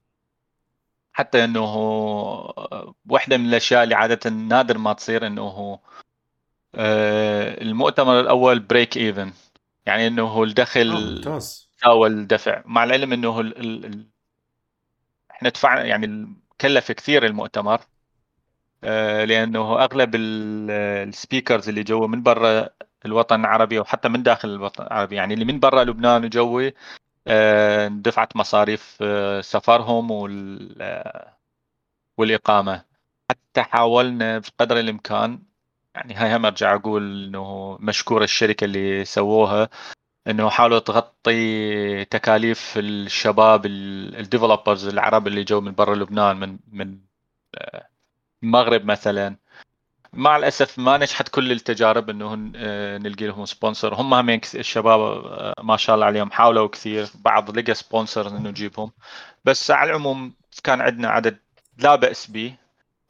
[1.12, 1.64] حتى إنه
[3.08, 5.78] واحدة من الأشياء اللي عادة نادر ما تصير إنه
[6.74, 9.32] آه، المؤتمر الأول break even
[9.86, 11.69] يعني إنه الدخل آه ممتاز.
[11.82, 13.58] ساوى الدفع مع العلم إنه ال...
[13.86, 14.06] ال...
[15.30, 17.80] إحنا دفعنا يعني كلف كثير المؤتمر
[18.84, 22.68] آه، لأنه أغلب السبيكرز اللي جوا من برا
[23.06, 26.74] الوطن العربي وحتى من داخل الوطن العربي يعني اللي من برا لبنان وجوي
[27.28, 30.82] آه، دفعت مصاريف آه، سفرهم وال
[32.18, 32.84] والإقامة.
[33.30, 35.42] حتى حاولنا بقدر الإمكان
[35.94, 39.68] يعني هاي هم أرجع أقول إنه مشكور الشركة اللي سووها
[40.30, 46.98] إنه حاولوا تغطي تكاليف الشباب ال developers العرب اللي جو من برا لبنان من من
[48.42, 49.36] المغرب مثلا.
[50.12, 55.54] مع الأسف ما نجحت كل التجارب إنه آه، نلقي لهم sponsor هم هم الشباب آه،
[55.62, 57.08] ما شاء الله عليهم حاولوا كثير.
[57.14, 58.92] بعض لقى sponsor إنه نجيبهم
[59.44, 61.38] بس على العموم كان عندنا عدد
[61.78, 62.54] لا بأس به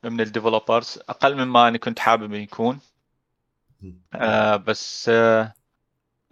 [0.05, 2.81] من ال developers أقل مما أنا كنت حابب يكون.
[4.15, 5.53] آه بس آه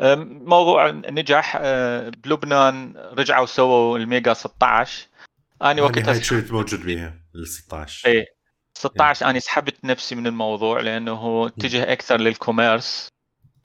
[0.00, 5.08] موضوع نجح آه بلبنان رجعوا سووا ال MEGA 16
[5.62, 8.24] أنا وقتها هاي كنت موجود بيها ال 16 إيه.
[8.74, 13.08] 16 أنا سحبت نفسي من الموضوع لأنه اتجه أكثر لل commerce.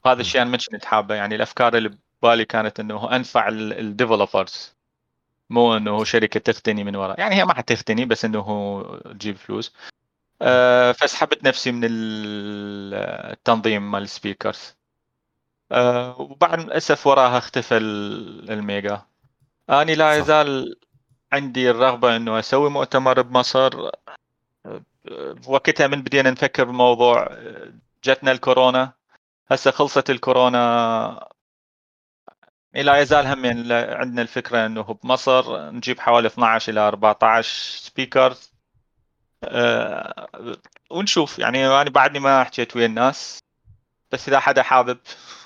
[0.05, 1.15] هذا الشيء أنا ما كنت حابه.
[1.15, 4.75] يعني الأفكار اللي ببالي كانت إنه أنفع ال developers
[5.49, 7.19] مو إنه شركة تغتني من وراء.
[7.19, 9.73] يعني هي ما حتغتني بس إنه تجيب فلوس.
[10.41, 14.75] أه فسحبت نفسي من التنظيم مال ال speakers
[15.73, 19.01] أه ومع الأسف وراها اختفى ال MEGA.
[19.69, 20.75] اني لا يزال
[21.33, 23.91] عندي الرغبة إنه أسوي مؤتمر بمصر.
[25.47, 27.37] وقتها من بدينا نفكر بالموضوع
[28.03, 28.93] جتنا الكورونا.
[29.51, 31.29] هسه خلصت الكورونا.
[32.73, 38.35] لا يزال هم عندنا الفكرة إنه بمصر نجيب حوالي 12 إلى 14 speaker
[39.43, 40.27] أه
[40.91, 41.39] ونشوف.
[41.39, 43.39] يعني أنا بعدني ما حكيت ويا الناس.
[44.11, 44.99] بس إذا حدا حابب.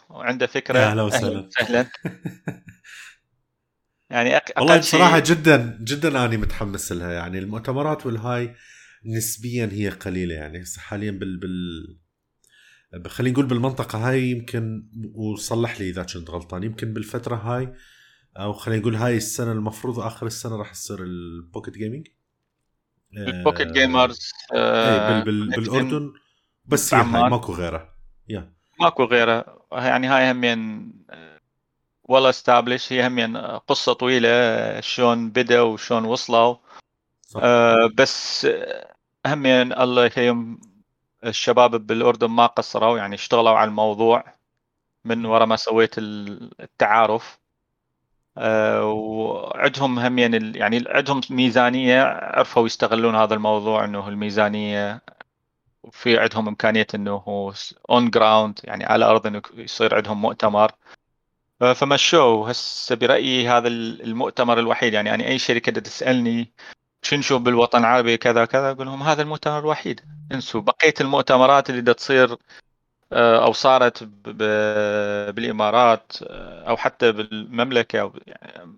[0.10, 0.80] وعنده فكرة.
[0.80, 1.50] أهلا وسهلا.
[1.62, 1.88] أهلا
[4.10, 4.44] يعني أق...
[4.58, 7.12] والله بصراحة جدا جدا أنا متحمس لها.
[7.12, 8.56] يعني المؤتمرات والهاي
[9.06, 10.36] نسبيا هي قليلة.
[10.36, 11.98] يعني هسه حاليا بال بال
[13.10, 16.64] خلينا نقول بالمنطقة هاي يمكن وصحح لي إذا كنت غلطان.
[16.64, 17.74] يمكن بالفترة هاي
[18.38, 22.08] أو خلينا نقول هاي السنة المفروض آخر السنة راح تصير ال Pocket Gaming
[23.18, 26.14] البوكيت جيمرز آه بال بال بالأردن.
[26.66, 27.96] بس هي هاي ماكو غيره
[28.30, 28.57] يا.
[28.80, 30.92] ماكو غيره يعني هاي همين
[32.04, 34.30] والله established هي همين قصة طويلة
[34.82, 36.56] شلون بدأ وشلون وصلوا.
[37.36, 38.48] آه بس
[39.26, 40.60] همين الله يخليهم
[41.26, 44.24] الشباب بالأردن ما قصروا يعني اشتغلوا على الموضوع
[45.06, 47.40] من وراء ما سويت التعارف
[48.38, 55.02] أه وعندهم همين يعني عندهم ميزانية عرفوا يستغلون هذا الموضوع إنه الميزانية
[55.88, 57.54] وفي عندهم إمكانية إنه
[57.90, 60.72] on ground يعني على أرض إنه يصير عندهم مؤتمر.
[61.62, 66.54] آه، فمشوه هسه برأيي هذا المؤتمر الوحيد يعني أنا أي شركة تسألني
[67.04, 70.02] شو نشوف بالوطن العربي كذا كذا أقول لهم هذا المؤتمر الوحيد.
[70.32, 72.38] انسوا بقية المؤتمرات اللي تصير
[73.14, 74.04] آه، أو صارت
[75.34, 78.78] بالإمارات آه، أو حتى بالمملكة أو يعني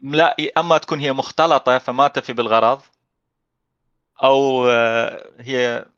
[0.00, 2.80] لا أما تكون هي مختلطة فما تفي بالغرض
[4.22, 4.66] أو
[5.40, 5.97] هي يعني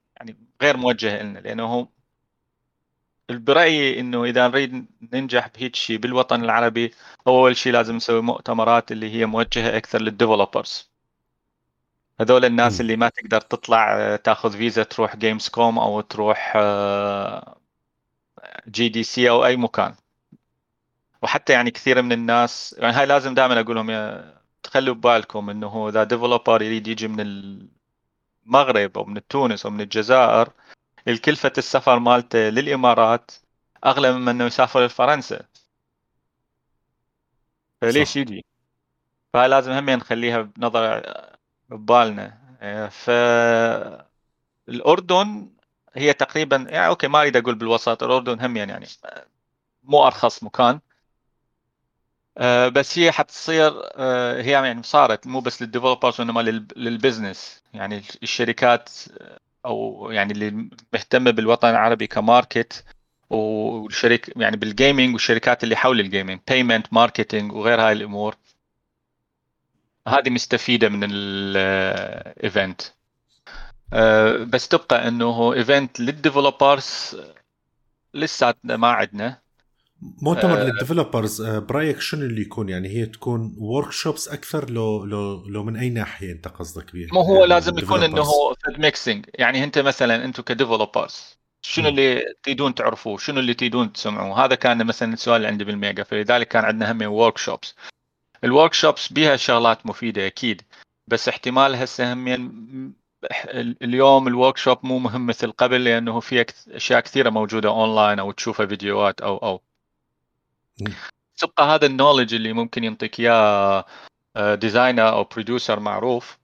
[0.62, 1.88] غير موجهه لنا لأنه
[3.30, 6.94] برأيي إنه إذا نريد ننجح بهيك شيء بالوطن العربي
[7.26, 10.90] أول شيء لازم نسوي مؤتمرات اللي هي موجهة أكثر لل developers
[12.20, 12.82] هذول الناس م.
[12.82, 16.56] اللي ما تقدر تطلع تاخذ فيزا تروح Gamescom أو تروح
[18.68, 19.94] GDC أو أي مكان
[21.22, 24.22] وحتى يعني كثير من الناس يعني هاي لازم دائما أقول لهم
[24.62, 27.20] تخلوا ببالكم إنه إذا developer يريد يجي من
[28.50, 30.52] المغرب أو من تونس أو من الجزائر
[31.08, 33.30] الكلفة السفر مالته للإمارات
[33.86, 35.40] أغلى مما أنه يسافر لفرنسا
[37.80, 38.44] فليش يجي؟
[39.32, 41.02] فلازم هم نخليها بنظر
[41.68, 42.40] ببالنا.
[42.90, 43.10] ف
[44.68, 45.50] الأردن
[45.94, 48.86] هي تقريبا يعني okay ما أريد أقول بالوسط الأردن هم يعني
[49.82, 50.80] مو أرخص مكان.
[52.68, 56.40] بس هي حتصير آه، هي يعني صارت مو بس لل developers وإنما
[56.76, 58.90] لل business يعني الشركات
[59.66, 62.84] أو يعني اللي مهتمة بالوطن العربي ك market
[63.30, 68.36] والشركة يعني بال gaming والشركات اللي حول ال gaming payment marketing وغير هاي الأمور.
[70.08, 72.82] هذه مستفيدة من ال event
[74.50, 77.16] بس تبقى إنه event لل developers
[78.14, 79.38] لساتنا ما عندنا
[80.02, 85.04] مؤتمر آه لل developers آه برأيك شنو اللي يكون؟ يعني هي تكون workshops أكثر لو
[85.04, 88.80] لو لو من أي ناحية أنت قصدك بها مو هو يعني لازم يكون إنه فد
[88.80, 94.44] mixing يعني أنت مثلا أنتم ك developers شنو اللي تريدون تعرفوه؟ شنو اللي تريدون تسمعوه؟
[94.44, 97.74] هذا كان مثلا السؤال اللي عندي بالميجا فلذلك كان عندنا هم workshops
[98.44, 100.62] ال workshops بها شغلات مفيدة أكيد
[101.06, 102.28] بس احتمال هسه هم
[103.82, 108.66] اليوم ال workshop مو مهم مثل قبل لأنه في أشياء كثيرة موجودة اونلاين أو تشوفها
[108.66, 109.62] فيديوهات أو أو
[111.36, 113.84] تبقى هذا ال knowledge اللي ممكن يعطيك إياه
[114.36, 116.38] designer أو producer معروف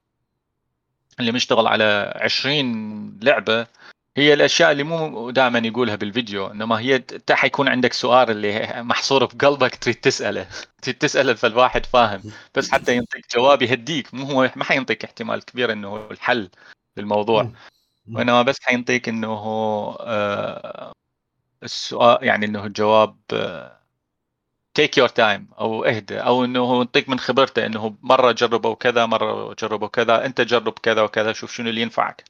[1.21, 3.67] اللي مشتغل على 20 لعبة
[4.17, 9.75] هي الأشياء اللي مو دائما يقولها بالفيديو إنما هي حيكون عندك سؤال اللي محصور بقلبك
[9.75, 10.49] تريد تسأله
[10.83, 12.23] تريد تسأله فالواحد فاهم.
[12.55, 16.51] بس حتى ينطيك جواب يهديك مو هو ما حينطيك احتمال كبير إنه الحل
[16.97, 17.53] للموضوع.
[18.13, 19.33] وانما بس حينطيك إنه
[20.01, 20.93] آه
[21.63, 23.17] السؤال يعني إنه الجواب
[24.77, 29.55] take your time أو اهدى أو إنه يعطيك من خبرته إنه مرة جربوا كذا مرة
[29.55, 32.25] جربوا كذا أنت جرب كذا وكذا شوف شنو اللي ينفعك.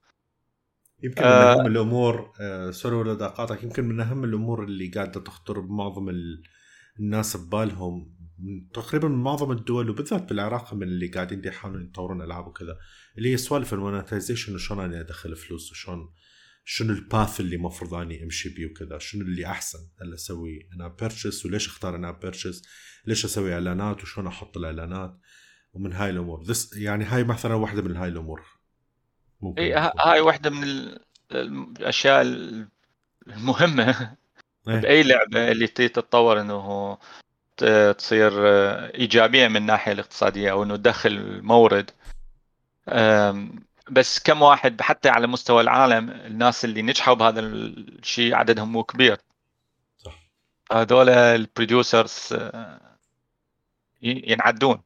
[1.02, 1.52] يمكن من آه.
[1.52, 6.12] أهم الأمور آه sorry ولا أقاطعك يمكن من أهم الأمور اللي قاعدة تخطر بمعظم
[7.00, 8.16] الناس ببالهم
[8.74, 12.76] تقريبا من معظم الدول وبالذات بالعراق من اللي قاعدين يحاولون يطورون ألعاب وكذا
[13.18, 16.08] اللي هي سوالف ال monetization وشلون اني أدخل فلوس وشلون
[16.68, 20.88] شنو ال path اللي المفروض أني أمشي بيه وكذا؟ شنو اللي أحسن؟ هل أسوي أنا
[20.88, 22.62] purchase وليش أختار أنا purchase
[23.06, 25.18] ليش أسوي إعلانات وشلون أحط الإعلانات؟
[25.72, 26.44] ومن هاي الأمور.
[26.76, 28.42] يعني هاي مثلا واحدة من هاي الأمور.
[29.40, 30.94] ممكن اي هاي واحدة من
[31.32, 32.22] الأشياء
[33.26, 34.16] المهمة.
[34.68, 36.98] إيه؟ بأي لعبة اللي تتطور إنه
[37.92, 38.32] تصير
[38.94, 41.90] إيجابية من الناحية الاقتصادية أو إنه تدخل مورد.
[43.90, 49.18] بس كم واحد حتى على مستوى العالم الناس اللي نجحوا بهذا الشيء عددهم مو كبير.
[49.98, 50.14] صح.
[50.72, 52.80] هذول ال producers آه،
[54.02, 54.82] ينعدون.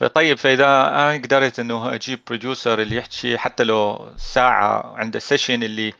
[0.00, 5.94] فطيب فإذا أنا قدرت إنه أجيب producer اللي يحكي حتى لو ساعة عنده session اللي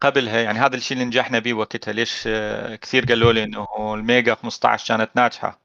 [0.00, 4.34] قبلها يعني هذا الشيء اللي نجحنا به وقتها ليش آه، كثير قالوا لي إنه الميجا
[4.34, 5.60] 15 كانت ناجحة؟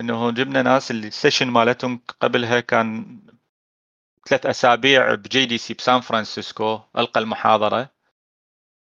[0.00, 3.18] إنه جبنا ناس اللي ال session مالتهم قبلها كان
[4.28, 7.90] ثلاث أسابيع ب GDC بسان فرانسيسكو ألقى المحاضرة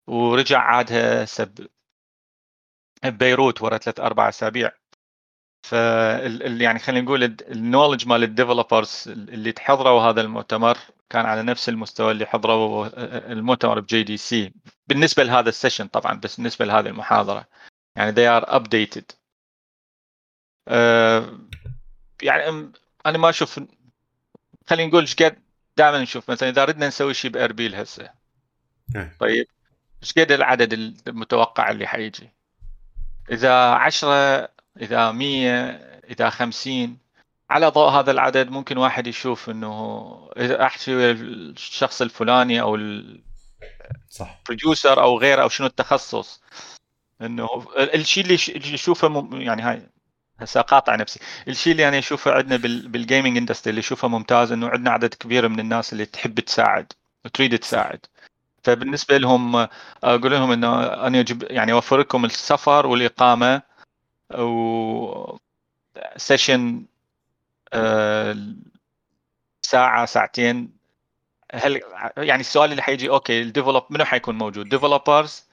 [0.07, 1.69] ورجع عادها سب
[3.05, 4.73] ببيروت ورا ثلاث أربع أسابيع.
[5.63, 5.73] ف
[6.63, 10.79] يعني خلينا نقول ال knowledge مال ال developers اللي تحضروا هذا المؤتمر
[11.11, 12.87] كان على نفس المستوى اللي حضروا
[13.33, 14.53] المؤتمر ب GDC.
[14.87, 17.49] بالنسبة لهذا ال session طبعا بس بالنسبة لهذه المحاضرة.
[17.97, 19.15] يعني they are updated.
[20.69, 21.39] أه
[22.23, 22.73] يعني
[23.07, 23.61] أنا ما أشوف
[24.69, 25.39] خلينا نقول إيش قد
[25.77, 28.11] دائما نشوف مثلا إذا ردنا نسوي شيء بأربيل هسه.
[28.97, 29.17] إيه.
[29.21, 29.47] طيب
[30.03, 30.73] إيش قد العدد
[31.09, 32.29] المتوقع اللي حيجي؟
[33.31, 34.49] إذا 10
[34.81, 35.51] إذا 100
[36.11, 36.99] إذا 50
[37.51, 42.79] على ضوء هذا العدد ممكن واحد يشوف إنه إذا أحكي الشخص الفلاني أو
[44.11, 44.39] صح.
[44.39, 46.43] ال producer أو غيره أو شنو التخصص
[47.23, 49.89] إنه الشيء اللي يشوفه يعني هاي
[50.41, 51.21] هسه قاطع نفسي.
[51.49, 52.57] الشيء اللي أنا أشوفه عندنا
[52.89, 56.93] بال gaming industry اللي أشوفه ممتاز إنه عندنا عدد كبير من الناس اللي تحب تساعد
[57.25, 58.07] وتريد تساعد.
[58.63, 59.57] فبالنسبة لهم
[60.05, 63.63] أقول لهم إنه أنا أجيب يعني offer لكم السفر والإقامة
[64.35, 65.37] و
[66.17, 66.85] session
[67.73, 68.37] آه،
[69.63, 70.79] ساعة ساعتين.
[71.55, 71.81] هل
[72.17, 75.45] يعني السؤال اللي حيجي okay ال develop منو حيكون موجود؟ developers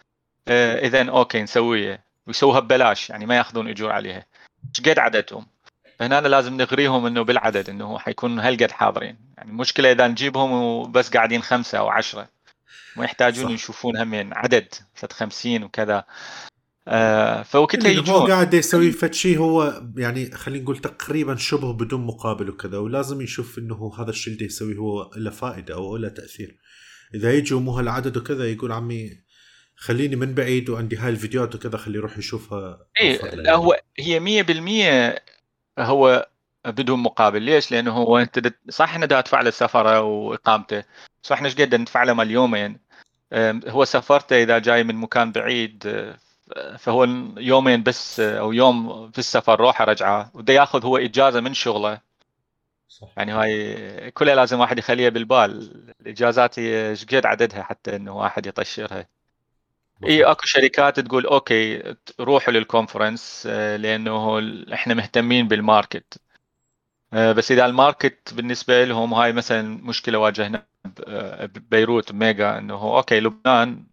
[0.47, 4.25] آه، اذا okay نسويها ويسووها ببلاش يعني ما يأخذون إجور عليها.
[4.79, 5.45] إيش قد عددهم.
[6.01, 9.17] هنا لازم نغريهم إنه بالعدد إنه حيكون هالقد حاضرين.
[9.37, 12.29] يعني المشكلة إذا نجيبهم وبس قاعدين خمسة أو عشرة.
[12.95, 13.51] ما يحتاجون صح.
[13.51, 14.73] يشوفون همين عدد
[15.11, 16.03] 50 وكذا.
[16.87, 18.15] آه فوقتها يجون.
[18.15, 23.21] هو قاعد يسوي فد شيء هو يعني خلينا نقول تقريبا شبه بدون مقابل وكذا ولازم
[23.21, 26.59] يشوف إنه هذا الشيء اللي يسويه هو له فائدة أو له تأثير.
[27.15, 29.24] إذا يجوا مو هالعدد وكذا يقول عمي
[29.75, 35.79] خليني من بعيد وعندي هاي الفيديوهات وكذا خليه يروح يشوفها اي لا هو هي 100%
[35.79, 36.29] هو
[36.65, 37.41] بدون مقابل.
[37.41, 40.83] ليش؟ لأنه هو أنت صح إحنا دافع له سفره وإقامته.
[41.23, 42.79] صح إحنا إيش قد ندفع له مال يومين.
[43.67, 46.05] هو سفرته إذا جاي من مكان بعيد
[46.77, 47.03] فهو
[47.37, 50.31] يومين بس أو يوم في السفر روحه رجعه.
[50.33, 52.01] وده ياخذ هو إجازة من شغله.
[52.87, 53.07] صح.
[53.17, 55.71] يعني هاي كلها لازم واحد يخليها بالبال.
[56.01, 59.14] الإجازات هي إيش قد عددها حتى إنه واحد يطشرها.
[60.03, 64.39] اي أكو شركات تقول okay روحوا لل conference آه، لأنه
[64.73, 66.21] إحنا مهتمين بال market
[67.13, 70.67] آه، بس إذا ال market بالنسبة لهم هاي مثلا مشكلة واجهنا
[71.41, 73.85] ببيروت ميجا إنه okay لبنان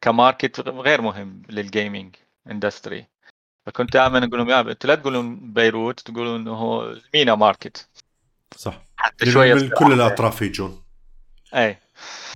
[0.00, 2.16] ك market غير مهم لل gaming
[2.50, 3.06] industry
[3.66, 7.88] فكنت دائما أقول لهم يا أنتوا لا تقولون بيروت تقولون إنه ال MENA market
[8.56, 8.82] صح.
[8.96, 10.82] حتى شوية من كل الأطراف يجون.
[11.54, 11.78] اي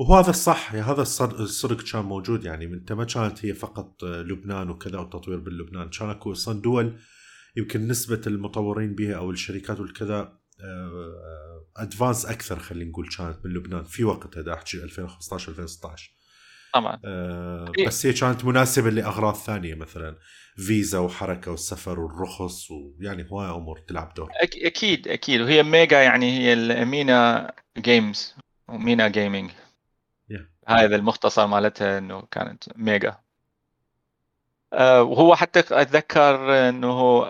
[0.01, 5.39] وهذا الصح هذا الصدق كان موجود يعني انت ما كانت هي فقط لبنان وكذا والتطوير
[5.39, 6.99] باللبنان كان أكو أصلا دول
[7.57, 10.39] يمكن نسبة المطورين بها أو الشركات والكذا
[11.77, 16.17] advanced أكثر خلينا نقول كانت من لبنان في وقتها دا أحكي 2015 2016
[16.75, 17.01] طبعا.
[17.05, 20.19] أه بس هي كانت مناسبة لأغراض ثانية مثلا
[20.57, 24.29] فيزا وحركة والسفر والرخص ويعني هواي أمور تلعب دور.
[24.41, 25.41] أكيد أكيد.
[25.41, 28.35] وهي ميجا يعني هي ال MENA Games
[28.69, 29.51] و MENA gaming
[30.33, 30.43] yeah.
[30.69, 33.17] هذا المختصر مالتها إنه كانت ميجا.
[34.73, 37.27] أه وهو حتى أتذكر إنه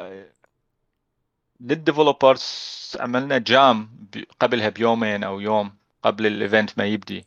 [1.61, 4.09] لل developers عملنا jam
[4.41, 7.27] قبلها بيومين أو يوم قبل ال event ما يبدي.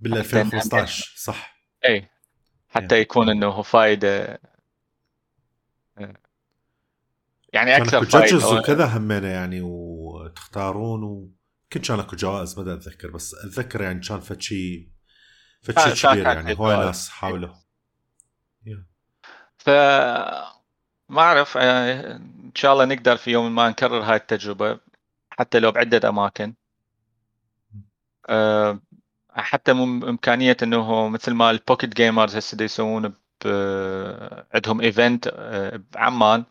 [0.00, 1.56] بال 2015 صح.
[1.84, 2.08] اي
[2.68, 4.40] حتى يكون إنه فايدة
[7.52, 8.48] يعني أكثر فايدة.
[8.48, 11.39] وكذا همينا يعني وتختارون و
[11.72, 14.88] كنت كان اكو جوائز ما اتذكر بس اتذكر يعني كان فد شيء
[15.62, 17.54] فد شيء كبير يعني هواي ناس حاولوا.
[19.58, 19.70] ف
[21.10, 24.80] ما اعرف آه، ان شاء الله نقدر في يوم ما نكرر هاي التجربة
[25.30, 26.54] حتى لو بعدة أماكن.
[28.28, 28.80] آه،
[29.30, 33.14] حتى إمكانية إنه مثل ما ال Pocket Gamers هسه يسوون
[34.54, 36.44] عندهم event آه، بعمان.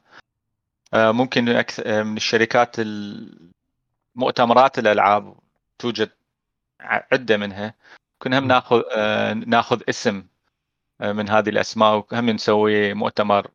[0.93, 1.45] ممكن
[1.87, 2.75] من الشركات
[4.19, 5.35] مؤتمرات الألعاب
[5.79, 6.09] توجد
[6.81, 7.73] عدة منها.
[8.19, 8.81] كنا هم ناخذ
[9.45, 10.23] ناخذ اسم
[10.99, 13.47] من هذه الأسماء وهم نسوي مؤتمر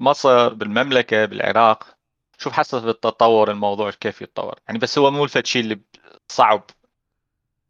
[0.00, 1.96] مصر بالمملكة بالعراق.
[2.38, 4.58] شوف حسب التطور الموضوع كيف يتطور.
[4.68, 5.80] يعني بس هو مو الفد شيء اللي
[6.28, 6.62] صعب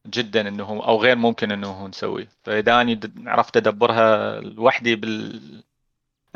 [0.07, 2.29] جدا إنه أو غير ممكن إنه نسويه.
[2.45, 5.64] فاذا اني عرفت أدبرها لوحدي بال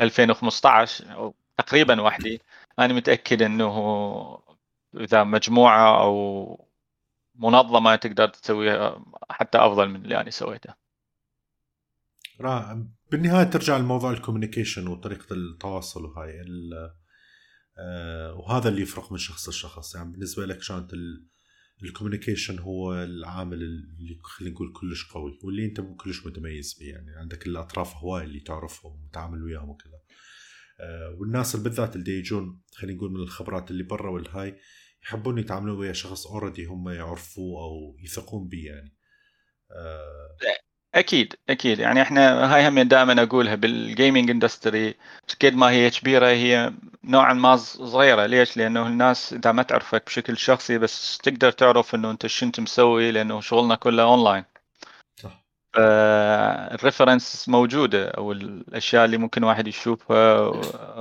[0.01, 2.41] 2015 أو تقريبا وحدي.
[2.79, 4.44] أنا متأكد إنه
[4.99, 6.67] إذا مجموعة أو
[7.35, 10.73] منظمة تقدر تسويها حتى أفضل من اللي أنا سويته.
[12.41, 12.85] رائع.
[13.11, 16.41] بالنهاية ترجع لموضوع ال communication وطريقة التواصل وهاي
[17.77, 19.95] آه وهذا اللي يفرق من شخص لشخص.
[19.95, 20.91] يعني بالنسبة لك كانت
[21.83, 26.85] ال communication هو العامل اللي خلينا نقول كلش قوي واللي أنت كلش متميز به.
[26.85, 29.99] يعني عندك الأطراف هواي اللي تعرفهم وتعامل وياهم وكذا.
[30.79, 34.57] آه والناس بالذات اللي يجون خلينا نقول من الخبرات اللي برا والهاي
[35.05, 38.93] يحبون يتعاملون ويا شخص already هم يعرفوه أو يثقون به يعني.
[39.71, 40.35] آه.
[40.95, 41.79] أكيد أكيد.
[41.79, 44.95] يعني إحنا هاي هم دائما أقولها بال gaming industry
[45.41, 48.25] قد ما هي كبيرة هي نوعا ما صغيرة.
[48.25, 52.59] ليش؟ لأنه الناس إذا ما تعرفك بشكل شخصي بس تقدر تعرف إنه أنت شو أنت
[52.59, 54.43] مسوي لأنه شغلنا كله اونلاين
[55.15, 55.45] صح.
[55.77, 60.51] ال reference موجودة أو الأشياء اللي ممكن واحد يشوفها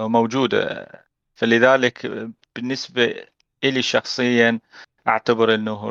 [0.08, 0.86] موجودة.
[1.34, 3.33] فلذلك بالنسبة
[3.70, 4.60] لي شخصيا
[5.08, 5.90] أعتبر إنه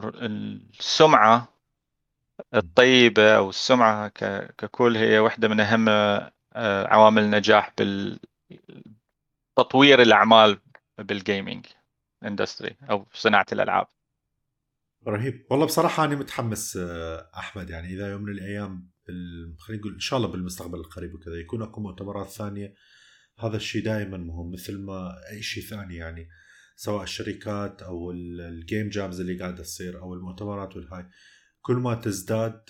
[0.80, 1.54] السمعة
[2.54, 4.08] الطيبة أو السمعة
[4.58, 7.74] ككل هي واحدة من أهم آه، عوامل النجاح
[9.58, 10.60] بالتطوير الأعمال
[10.98, 11.66] بال gaming
[12.26, 13.88] industry أو صناعة الألعاب.
[15.08, 15.46] رهيب.
[15.50, 17.70] والله بصراحة أنا متحمس آه، أحمد.
[17.70, 18.94] يعني إذا يوم من الأيام
[19.60, 22.74] خلينا نقول إن شاء الله بالمستقبل القريب وكذا يكون أكو مؤتمرات ثانية
[23.40, 26.30] هذا الشيء دائما مهم مثل ما أي شيء ثاني يعني.
[26.76, 31.06] سواء الشركات أو ال game jams اللي قاعدة تصير أو المؤتمرات والهاي
[31.62, 32.62] كل ما تزداد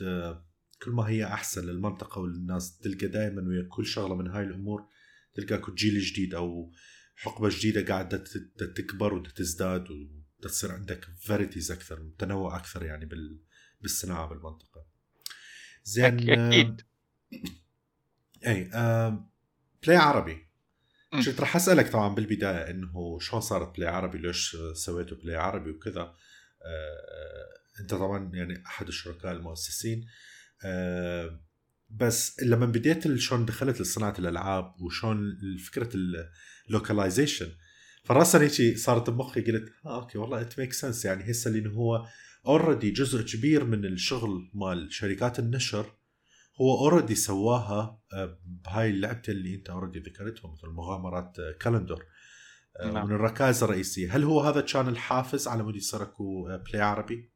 [0.84, 4.88] كل ما هي أحسن للمنطقة وللناس تلقى دائما ويا كل شغلة من هاي الأمور
[5.34, 6.72] تلقى جيل جديد أو
[7.16, 8.24] حقبة جديدة قاعدة
[8.58, 13.10] تكبر وتزداد وتصير عندك varieties أكثر تنوع أكثر يعني
[13.82, 14.86] بالصناعة بالمنطقة.
[15.84, 16.82] زين أكيد.
[18.48, 19.30] أي آه
[19.84, 20.48] بلاي عربي.
[21.26, 26.02] كنت راح أسألك طبعا بالبداية إنه شلون صارت بلاي عربي؟ ليش سويتوا بلاي عربي وكذا؟
[26.02, 30.06] آه أنت طبعا يعني أحد الشركاء المؤسسين.
[30.66, 31.40] آه،
[31.90, 35.90] بس لما بديت شلون دخلت لصناعة الألعاب وشلون فكرة
[36.70, 37.52] ال localization
[38.04, 42.06] فراسا هيك صارت بمخي قلت آه okay والله it make sense يعني هسه لأنه هو
[42.46, 45.96] already جزء كبير من الشغل مال شركات النشر
[46.62, 52.06] هو already سواها آه، بهاي اللعبتين اللي أنت already ذكرتهم مثل مغامرات كالندر
[52.86, 53.08] نعم.
[53.08, 54.16] من الركائز الرئيسية.
[54.16, 57.30] هل هو هذا كان الحافز على مود يصير اكو بلاي عربي؟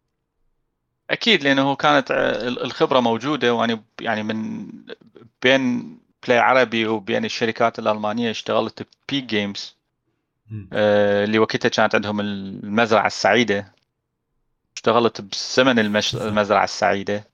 [1.09, 4.67] أكيد لأنه كانت آه، الخبرة موجودة وأنا يعني من
[5.41, 5.97] بين
[6.27, 9.77] بلاي عربي وبين الشركات الألمانية اشتغلت ب Peak Games
[10.73, 13.73] آه اللي وقتها كانت عندهم المزرعة السعيدة.
[14.75, 15.21] اشتغلت
[15.79, 16.15] المش...
[16.15, 17.27] المزرعة السعيدة.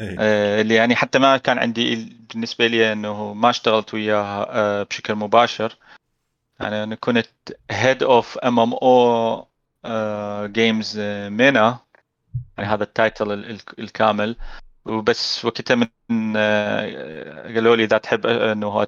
[0.00, 0.16] إيه.
[0.18, 5.14] آه اللي يعني حتى ما كان عندي بالنسبة لي إنه ما اشتغلت وياها آه بشكل
[5.14, 5.76] مباشر.
[6.60, 7.28] يعني أنا كنت
[7.70, 10.98] head of MMO games
[11.28, 11.78] MENA
[12.58, 13.32] يعني هذا ال title
[13.78, 14.36] الكامل.
[14.84, 18.86] وبس وقتها من آه، قالوا لي إذا تحب إنه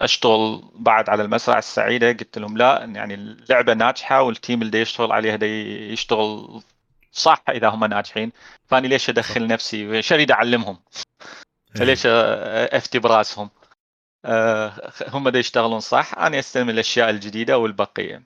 [0.00, 2.84] أشتغل بعد على المزرعة السعيدة قلت لهم لا.
[2.84, 6.62] يعني اللعبة ناجحة وال team اللي يشتغل عليها دا يشتغل
[7.16, 8.32] صح إذا هم ناجحين.
[8.66, 10.78] فاني ليش أدخل نفسي؟ إيش اريد اعلمهم
[11.74, 13.50] فليش أفتي براسهم؟
[14.24, 18.22] آه، هم دا يشتغلون صح أنا أستلم الأشياء الجديدة والبقية.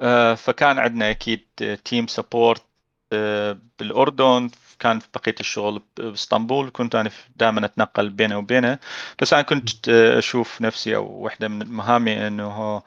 [0.00, 1.46] آه، فكان عندنا أكيد
[1.84, 2.62] team support
[3.12, 4.50] آه، بالأردن.
[4.78, 6.70] كان في بقية الشغل بإسطنبول.
[6.70, 8.78] كنت أنا دائما أتنقل بينه وبينه.
[9.22, 12.82] بس أنا كنت أشوف نفسي أو واحدة من مهامي إنه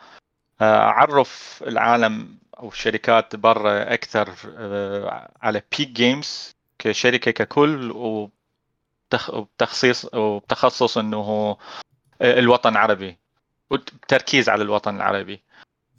[0.61, 4.30] أعرف العالم أو الشركات برا أكثر
[5.41, 7.91] على بيك جيمز كشركة ككل
[9.12, 11.58] وبتخصيص وبتخصص إنه
[12.22, 13.18] الوطن العربي
[13.70, 15.41] والتركيز على الوطن العربي.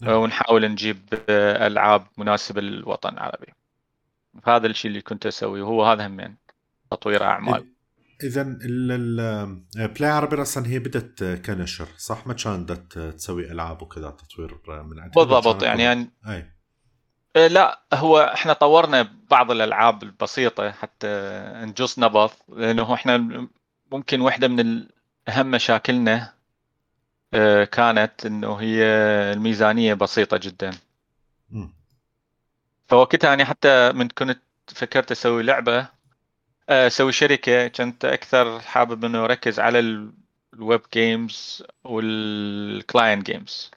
[0.01, 0.13] نعم.
[0.13, 3.55] ونحاول نجيب ألعاب مناسبة للوطن العربي.
[4.45, 6.37] هذا الشيء اللي كنت أسويه وهو هذا همين
[6.91, 7.72] تطوير أعمال.
[8.23, 8.43] اذا
[9.87, 15.25] بلاي عربي أصلا هي بدت كنشر صح؟ ما كانت تسوي ألعاب وكذا تطوير من عندها؟
[15.25, 16.53] بالضبط يعني, يعني أي.
[17.37, 21.09] إيه، لا هو إحنا طورنا بعض الألعاب البسيطة حتى
[21.55, 23.49] نجص نبض لأنه إحنا
[23.93, 24.87] ممكن واحدة من
[25.29, 26.33] أهم مشاكلنا
[27.35, 28.85] آه، كانت إنه هي
[29.33, 30.71] الميزانية بسيطة جدا.
[32.89, 35.89] فوقتها أنا حتى من كنت فكرت أسوي لعبة آه،
[36.69, 40.09] أسوي شركة كنت أكثر حابب إنه اركز على
[40.55, 43.71] ال web games وال client games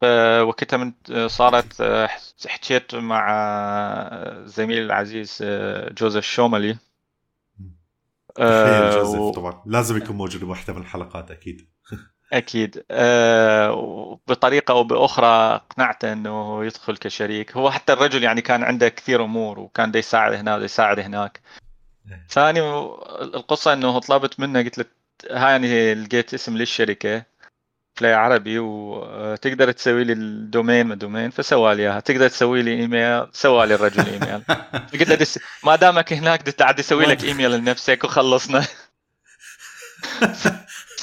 [0.00, 0.92] فوقتها من
[1.28, 2.08] صارت آه،
[2.46, 3.28] حكيت مع
[4.44, 5.38] زميلي العزيز
[5.98, 6.76] جوزيف شوملي.
[8.38, 9.34] جوزيف.
[9.34, 9.62] طبعا.
[9.66, 11.68] لازم يكون موجود بواحده من الحلقات أكيد.
[12.34, 12.84] أكيد.
[12.90, 17.56] أه بطريقه أو بأخرى اقنعته إنه يدخل كشريك.
[17.56, 21.40] هو حتى الرجل يعني كان عنده كثير أمور وكان دا يساعد هنا ودا يساعد هناك.
[22.30, 22.60] ثاني
[23.20, 24.84] القصة إنه طلبت منه قلت له
[25.30, 27.24] هاي يعني لقيت اسم للشركة
[28.00, 32.00] بلاي عربي وتقدر تسوي لي ال domain ما domain فسوى لي إياها.
[32.00, 34.42] تقدر تسوي لي إيميل سوى لي الرجل إيميل.
[34.92, 38.64] فقلت له ما دامك هناك عاد يسوي لك إيميل لنفسك وخلصنا.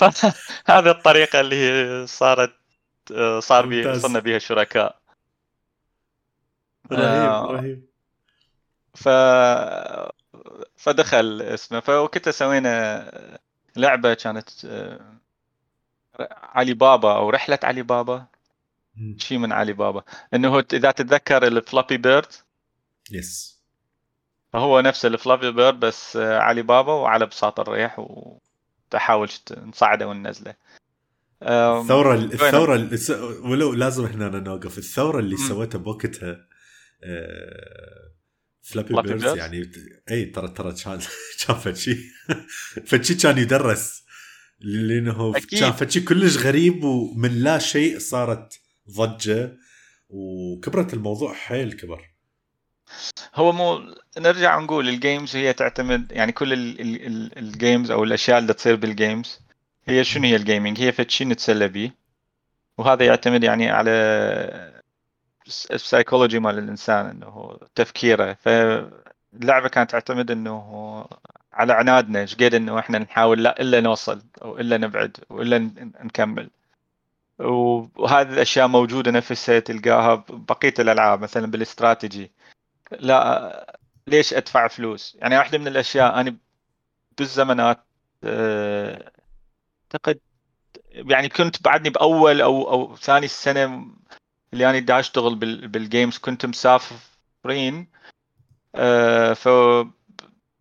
[0.10, 2.54] فهذه الطريقة اللي هي صارت
[3.40, 5.02] صار بي صرنا بها شركاء.
[6.92, 7.86] رهيب آه، رهيب.
[8.96, 9.10] ف
[10.78, 11.80] فدخل اسمه.
[11.80, 13.40] فوقتها سوينا
[13.76, 15.20] لعبة كانت آه،
[16.32, 18.26] علي بابا أو رحلة علي بابا.
[19.18, 20.04] شيء من علي بابا.
[20.34, 22.34] إنه إذا تتذكر ال Flappy Bird
[23.12, 23.62] yes
[24.54, 28.00] فهو نفس ال Flappy Bird بس علي بابا وعلى بساط الريح
[28.92, 30.56] وتحاول نصعده وننزله.
[31.44, 32.90] الثورة الثورة
[33.50, 34.78] ولو لازم هنا نوقف.
[34.78, 36.48] الثورة اللي سويتها بوقتها
[38.62, 39.72] Flappy Birds يعني
[40.12, 41.00] إي ترى ترى كان
[41.48, 41.98] كان فشي.
[42.86, 44.04] فشي كان يدرس.
[44.60, 48.60] لأنه كان فشي كلش غريب ومن لا شيء صارت
[48.92, 49.58] ضجة.
[50.10, 52.11] وكبرت الموضوع حيل كبر.
[53.36, 56.54] هو مو نرجع نقول ال games هي تعتمد يعني كل
[57.38, 59.40] ال games أو الأشياء اللي تصير بال games
[59.88, 61.92] هي شنو هي ال gaming هي فد نتسلى به
[62.78, 63.92] وهذا يعتمد يعني على
[65.48, 68.34] السايكولوجي مال الإنسان إنه تفكيره.
[68.34, 71.06] فاللعبه كانت تعتمد إنه
[71.54, 75.58] على عنادنا إيش قد إنه إحنا نحاول لا إلا نوصل أو إلا نبعد والا
[76.04, 76.50] نكمل.
[77.40, 82.32] وهذه الأشياء موجودة نفسها تلقاها بقية الألعاب مثلا بالاستراتيجي
[83.00, 83.78] لا
[84.08, 86.38] ليش أدفع فلوس؟ يعني واحدة من الأشياء أنا
[87.18, 87.86] بالزمانات
[88.24, 89.12] آه،
[89.84, 90.20] أعتقد
[90.92, 93.88] يعني كنت بعدني بأول أو أو ثاني السنة
[94.54, 95.36] اللي أنا دا أشتغل
[95.68, 97.88] بالجيمز كنت مسافرين
[98.76, 99.50] آه، ف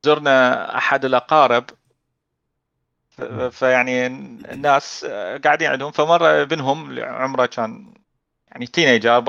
[0.04, 1.64] زرنا أحد الأقارب
[3.50, 5.04] فيعني الناس
[5.44, 7.94] قاعدين عندهم فمرة ابنهم عمره كان
[8.48, 9.20] يعني teenager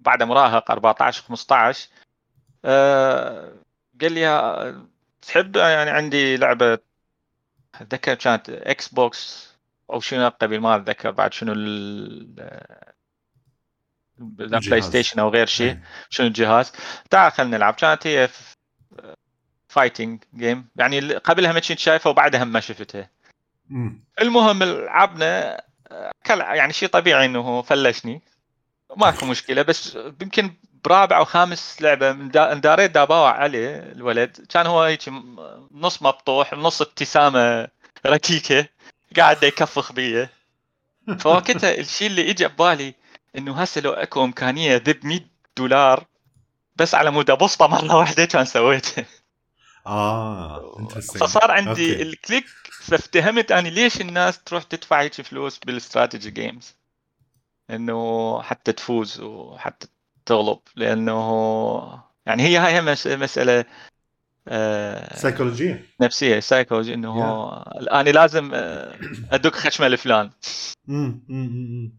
[0.00, 2.03] بعد مراهق 14 15 أه
[2.64, 4.84] قال لي
[5.22, 6.78] تحب يعني عندي لعبة
[7.74, 9.54] أتذكر كانت Xbox
[9.90, 11.52] أو شنو قبل ما أتذكر بعد شنو
[14.18, 15.78] ال PlayStation أو غير شيء
[16.10, 16.72] شنو الجهاز.
[17.10, 17.74] تعال خلينا نلعب.
[17.74, 18.28] كانت هي
[19.68, 23.10] fighting game يعني قبلها ما كنت شايفها وبعدها ما شفتها.
[24.20, 25.60] المهم لعبنا
[26.28, 28.22] يعني شيء طبيعي إنه فلشني.
[28.96, 30.54] ماكو مشكلة بس يمكن
[30.84, 34.46] برابع أو خامس لعبه من دا داريت دا اباوع عليه الولد.
[34.48, 35.00] كان هو هيك
[35.72, 37.68] نص مبطوح نص ابتسامة
[38.06, 38.68] ركيكة
[39.16, 40.28] قاعد يكفخ بي.
[41.18, 42.94] فوقتها الشيء اللي اجى ببالي
[43.36, 45.20] إنه هسه لو أكو إمكانية اذب 100
[45.56, 46.04] دولار
[46.76, 49.04] بس على مود ابسطه مرة واحدة كان سويته
[49.86, 50.88] آه.
[51.20, 52.02] فصار عندي okay.
[52.02, 52.46] ال click
[52.82, 56.74] فافتهمت اني ليش الناس تروح تدفع هيك فلوس بال strategy games
[57.70, 59.86] إنه حتى تفوز وحتى
[60.26, 63.64] تغلب لأنه يعني هي هاي هم مسألة
[64.48, 67.52] آه، سيكولوجيه نفسية سايكولوجي إنه
[67.92, 68.98] أنا لازم آه،
[69.32, 70.30] أدق خشمه لفلان.
[70.88, 71.90] إنه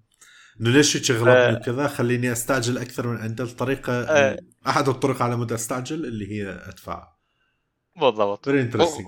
[0.59, 1.57] ليش هيك غلطني.
[1.57, 3.93] وكذا؟ خليني أستعجل أكثر من عنده الطريقة.
[3.93, 4.39] آه.
[4.67, 7.07] أحد الطرق على مود أستعجل اللي هي أدفع.
[7.95, 8.45] بالضبط.
[8.45, 9.07] Very interesting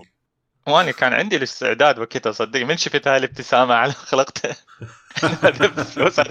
[0.67, 4.55] وأنا كان عندي الاستعداد وقتها صدق من شفت هاي الابتسامة على خلقته.
[5.83, 6.21] فلوس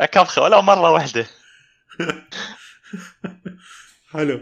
[0.00, 1.26] اكفخه ولا مرة واحدة.
[4.12, 4.40] حلو.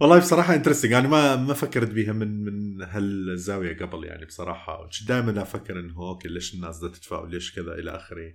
[0.00, 4.90] والله بصراحة interesting يعني ما ما فكرت بيها من من هالزاوية قبل يعني بصراحة.
[5.06, 8.34] دائما أفكر انه okay ليش الناس بدها تدفع وليش كذا؟ إلى آخره.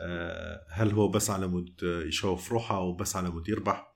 [0.00, 3.86] آه، هل هو بس على مود يشوف روحه أو بس على مود يربح؟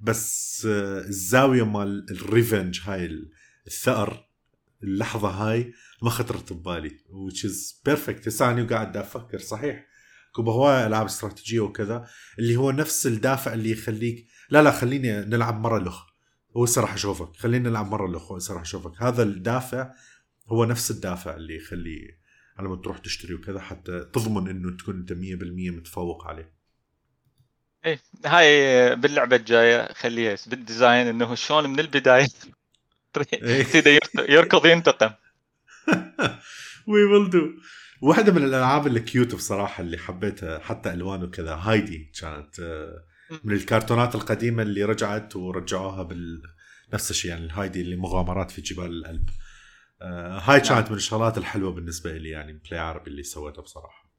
[0.00, 3.10] بس آه، الزاوية مال ال revenge هاي
[3.66, 4.28] الثأر
[4.82, 8.26] اللحظة هاي ما خطرت ببالي which is perfect.
[8.26, 9.86] هسه أنا قاعد أفكر صحيح.
[10.32, 12.06] اكو بهواي العاب استراتيجية وكذا
[12.38, 16.12] اللي هو نفس الدافع اللي يخليك لا لا خليني نلعب مرة لخ.
[16.54, 19.90] وهسه راح اشوفك خلينا نلعب مرة لخ وهسه راح اشوفك هذا الدافع
[20.48, 22.18] هو نفس الدافع اللي يخلي
[22.58, 25.16] على ما تروح تشتري وكذا حتى تضمن إنه تكون أنت 100%
[25.76, 26.52] متفوق عليه.
[27.84, 32.28] إيه هاي باللعبة الجاية خليها بال design إنه شلون من البداية
[33.42, 33.66] إيه.
[34.34, 35.10] يركض ينتقم.
[36.86, 37.50] We will do
[38.02, 41.54] واحدة من الألعاب ال cute بصراحة اللي حبيتها حتى ألوان وكذا.
[41.54, 43.04] هايدي كانت آه،
[43.44, 46.42] من الكرتونات القديمة اللي رجعت ورجعوها بال
[46.92, 49.28] نفس الشيء يعني الهايدي اللي مغامرات في جبال الألب.
[50.02, 50.68] آه، هاي نعم.
[50.68, 54.12] كانت من الشغلات الحلوة بالنسبة لي يعني Play Arabi اللي سويتها بصراحة.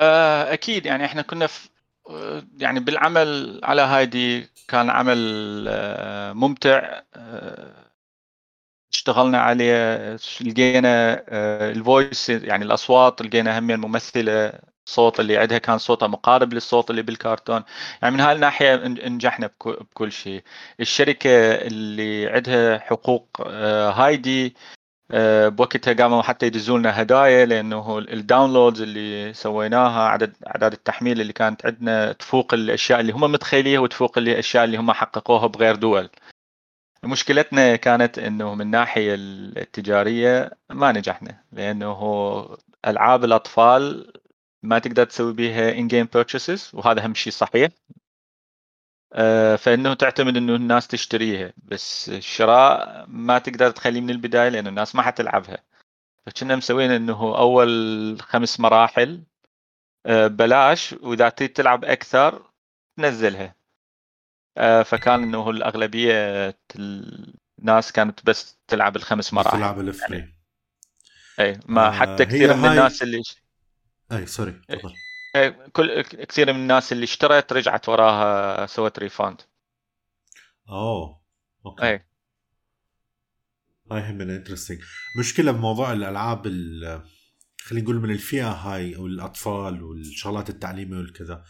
[0.00, 0.86] آه، أكيد.
[0.86, 1.68] يعني إحنا كنا في
[2.58, 5.18] يعني بالعمل على هايدي كان عمل
[6.34, 7.02] ممتع
[8.94, 9.74] اشتغلنا عليه
[10.40, 14.52] لقينا آه، ال voice يعني الأصوات لقينا هم ممثله
[14.86, 17.62] صوت اللي عندها كان صوتها مقارب للصوت اللي بالكرتون
[18.02, 20.42] يعني من هاي الناحيه نجحنا بكل شيء
[20.80, 24.56] الشركة اللي عندها حقوق آه، هايدي
[25.10, 31.20] آه، بوقتها قاموا حتى يدزوا لنا هدايا لأنه ال downloads اللي سويناها عدد أعداد التحميل
[31.20, 36.10] اللي كانت عندنا تفوق الأشياء اللي هم متخيليها وتفوق الأشياء اللي هم حققوها بغير دول.
[37.06, 41.98] مشكلتنا كانت إنه من الناحيه التجارية ما نجحنا لأنه
[42.86, 44.12] ألعاب الأطفال
[44.62, 47.70] ما تقدر تسوي بيها in-game purchases وهذا هم شيء صحيح.
[49.12, 54.94] آه، فإنه تعتمد إنه الناس تشتريها بس الشراء ما تقدر تخليه من البداية لأنه الناس
[54.94, 55.58] ما حتلعبها.
[56.26, 59.22] فكنا مسوين إنه أول خمس مراحل
[60.06, 62.50] آه، بلاش وإذا تريد تلعب أكثر
[62.96, 63.54] تنزلها.
[64.84, 66.14] فكان إنه الأغلبية
[67.58, 69.56] الناس كانت بس تلعب الخمس مراحل.
[69.58, 70.34] تلعب ال free
[71.40, 73.22] اي ما آه، حتى كثير من هاي- الناس اللي
[74.12, 74.92] اي sorry تفضل.
[75.36, 79.40] إيه، كل كثير من الناس اللي اشترت رجعت وراها سوت refund
[80.68, 81.20] أوه
[81.66, 81.86] okay.
[81.88, 82.06] اي
[83.92, 84.80] هاي هم interesting
[85.18, 87.02] مشكلة بموضوع الألعاب ال-
[87.60, 91.44] خلينا نقول من الفئة هاي أو الأطفال والشغلات التعليمية والكذا.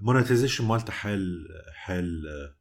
[0.00, 2.56] monetization مالته حيل حيل آه،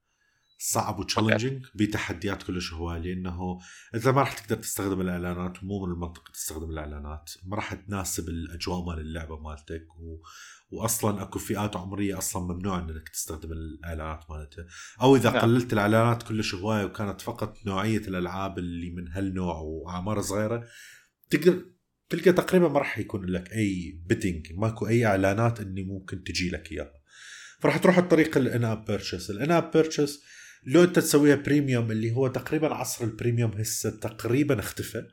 [0.60, 3.60] صعب و challenging بتحديات كلش هواي لأنه
[3.96, 8.86] انت ما راح تقدر تستخدم الإعلانات ومو من المنطق تستخدم الإعلانات ما راح تناسب الأجواء
[8.86, 10.18] مال اللعبة مالتك و...
[10.72, 14.66] واصلا أكو فئات عمرية أصلا ممنوع إنك تستخدم الإعلانات مالتها
[15.02, 15.42] أو إذا نعم.
[15.42, 20.68] قللت الإعلانات كلش هواي وكانت فقط نوعية الألعاب اللي من هالنوع وأعمار صغيرة
[21.30, 21.75] تقدر
[22.10, 26.72] تلقى تقريبا ما راح يكون لك أي betting ماكو أي إعلانات إني ممكن تجي لك
[26.72, 26.94] إياها.
[27.60, 30.22] فراح تروح الطريق ال in-app purchase ال in-app purchase
[30.66, 35.08] لو أنت تسويها premium اللي هو تقريبا عصر ال premium هسه تقريبا اختفى.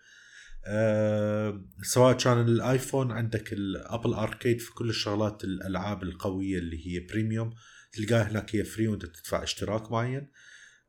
[0.66, 7.00] أه سواء كان الآيفون عندك ال Apple Arcade في كل الشغلات الألعاب القوية اللي هي
[7.00, 7.54] premium
[7.92, 10.30] تلقاها هناك هي free وأنت تدفع اشتراك معين.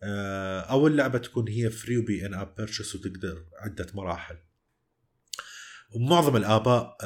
[0.04, 4.36] أه أو اللعبة تكون هي free وبي in-app purchase وتقدر عدة مراحل.
[5.96, 6.98] ومعظم الآباء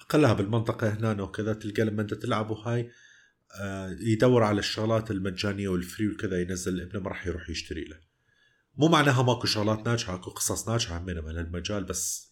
[0.00, 2.90] اقلها بالمنطقة هنا وكذا تلقى لما أنت تلعب وهاي
[3.60, 7.96] آه، يدور على الشغلات المجانية وال free وكذا ينزل ابنه ما راح يروح يشتري له.
[8.76, 12.30] مو معناها ماكو شغلات ناجحة اكو قصص ناجحة من هالمجال بس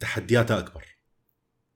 [0.00, 0.84] تحدياتها أكبر.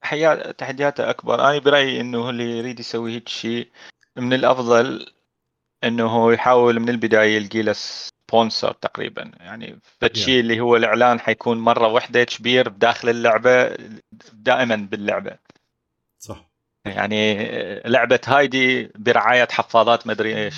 [0.01, 1.35] حيا تحدياته أكبر.
[1.35, 3.69] أنا برأيي إنه اللي يريد يسوي هيك شيء.
[4.17, 5.07] من الأفضل
[5.85, 7.75] إنه يحاول من البداية يلقي له
[8.33, 9.31] سبونسر تقريبا.
[9.41, 13.77] يعني فالشيء اللي هو الإعلان حيكون مرة واحدة كبير بداخل اللعبة
[14.33, 15.39] دائما باللعبة.
[16.19, 16.51] صح.
[16.85, 17.35] يعني
[17.85, 20.55] لعبة هايدي برعاية حفاضات مدري إيش.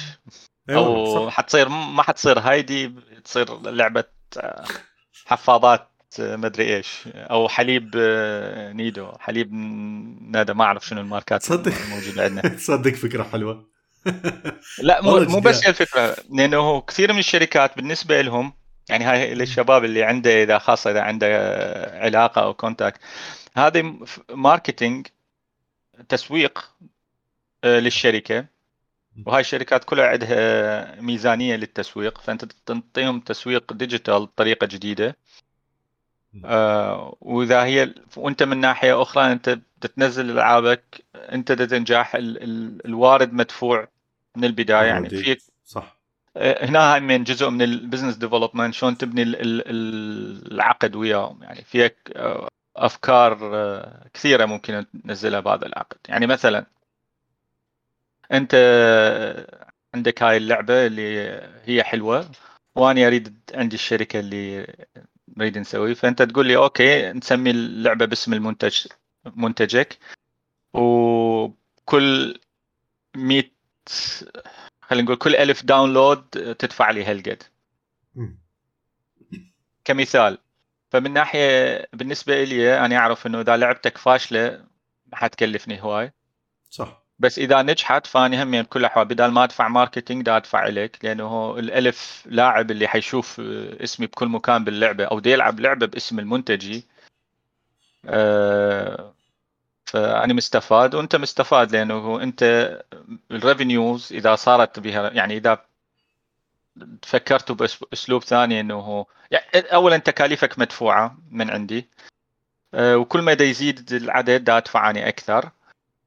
[0.70, 1.37] أيوة أو صح.
[1.37, 2.95] حتصير ما حتصير هايدي
[3.25, 4.05] تصير لعبة
[5.27, 7.09] حفاضات مدري إيش.
[7.14, 7.91] أو حليب
[8.75, 9.53] نيدو حليب
[10.33, 11.72] نادا ما أعرف شنو الماركات تصدق.
[11.85, 12.49] الموجودة عندنا.
[12.59, 13.74] تصدق فكرة حلوة.
[14.83, 15.41] لا مو, مو.
[15.41, 18.53] بس الفكرة لأنه كثير من الشركات بالنسبة لهم
[18.89, 21.27] يعني هاي للشباب اللي عنده إذا خاصة إذا عنده
[21.95, 23.01] علاقة أو contact
[23.57, 23.99] هذه
[24.31, 25.07] marketing
[26.09, 26.71] تسويق
[27.65, 28.47] آه، للشركة.
[29.27, 35.17] وهاي الشركات كلها عندها ميزانية للتسويق فأنت تنطيهم تسويق digital بطريقة جديدة.
[36.45, 39.59] آه وإذا هي وأنت من ناحية أخرى أنت
[39.97, 42.43] تنزل ألعابك أنت تنجح ال...
[42.43, 42.87] ال...
[42.87, 43.89] الوارد مدفوع
[44.37, 45.09] من البداية يعني.
[45.09, 45.97] فيك صح.
[46.37, 51.62] آه، هنا من جزء من ال business development شلون تبني ال- ال- العقد وياهم؟ يعني
[51.62, 55.97] فيك آه، أفكار آه، كثيرة ممكن تنزلها بهذا العقد.
[56.09, 56.66] يعني مثلا
[58.32, 58.55] أنت
[59.95, 62.30] عندك هاي اللعبة اللي هي حلوة
[62.74, 64.66] واني أريد عندي الشركة اللي
[65.37, 68.87] نريد نسوي فأنت تقول لي okay نسمي اللعبة باسم المنتج
[69.37, 69.99] منتجك
[70.74, 72.41] وكل
[73.16, 73.54] 100
[74.82, 76.23] خلينا نقول كل ألف download
[76.59, 77.43] تدفع لي هالقد.
[79.85, 80.39] كمثال
[80.91, 84.64] فمن ناحية بالنسبة لي أنا أعرف إنه إذا لعبتك فاشلة
[85.07, 86.12] ما حتكلفني هواي.
[86.70, 87.05] صح.
[87.18, 91.59] بس إذا نجحت فاني هم بكل الاحوال بدل ما أدفع marketing دا أدفع لك لأنه
[91.59, 96.87] الألف لاعب اللي حيشوف اسمي بكل مكان باللعبة أو دي يلعب لعبة باسم المنتجي.
[98.07, 99.14] آه،
[99.87, 102.43] فأنا مستفاد وأنت مستفاد لأنه أنت
[103.31, 105.64] ال revenues إذا صارت بها يعني إذا
[107.03, 111.89] فكرتوا بأسلوب ثاني إنه يعني اولا تكاليفك مدفوعة من عندي
[112.74, 115.51] آه، وكل ما يزيد العدد دا ادفع اني أكثر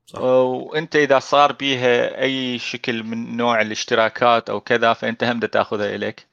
[0.07, 0.19] صح.
[0.19, 6.27] وأنت إذا صار بيها أي شكل من نوع الاشتراكات أو كذا فأنت هم تأخذها إليك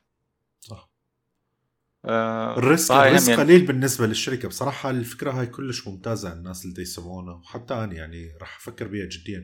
[2.05, 4.49] آه، ال risk هم ال risk يعني- قليل بالنسبة للشركة.
[4.49, 9.43] بصراحة الفكرة هاي كلش ممتازة الناس اللي يسمعونا وحتى أنا يعني راح أفكر بها جديا.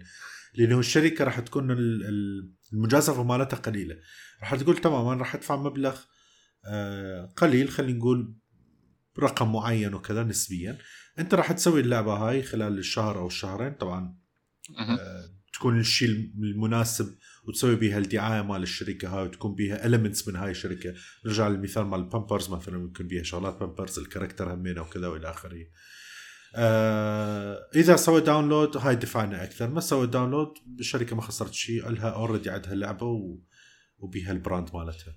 [0.55, 3.97] لأنه الشركة راح تكون ال- ال- المجازفة مالتها قليلة.
[4.41, 5.97] راح تقول تمام أنا راح أدفع مبلغ
[6.65, 8.35] آه، قليل خلينا نقول
[9.19, 10.79] رقم معين وكذا نسبيا.
[11.19, 14.17] أنت راح تسوي اللعبة هاي خلال الشهر أو الشهرين طبعا.
[14.79, 16.09] آه، تكون الشيء
[16.39, 17.15] المناسب
[17.49, 20.95] وتسوي بيها الدعاية مال الشركة هاي وتكون بيها المنتجات من هاي الشركة.
[21.27, 25.67] نرجع للمثال مال البامبرز مثلا يكون بيها شغلات Pampers ال character همينه وكذا وإلى آخره.
[26.55, 29.69] آه إذا سوى download هاي دفعنا أكثر.
[29.69, 33.39] ما سوى download الشركة ما خسرت شيء لها already عندها لعبة و...
[33.99, 35.15] وبيها ال brand مالتها.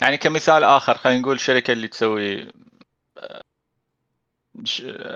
[0.00, 2.52] يعني كمثال آخر خلينا نقول الشركة اللي تسوي
[3.18, 3.42] آه،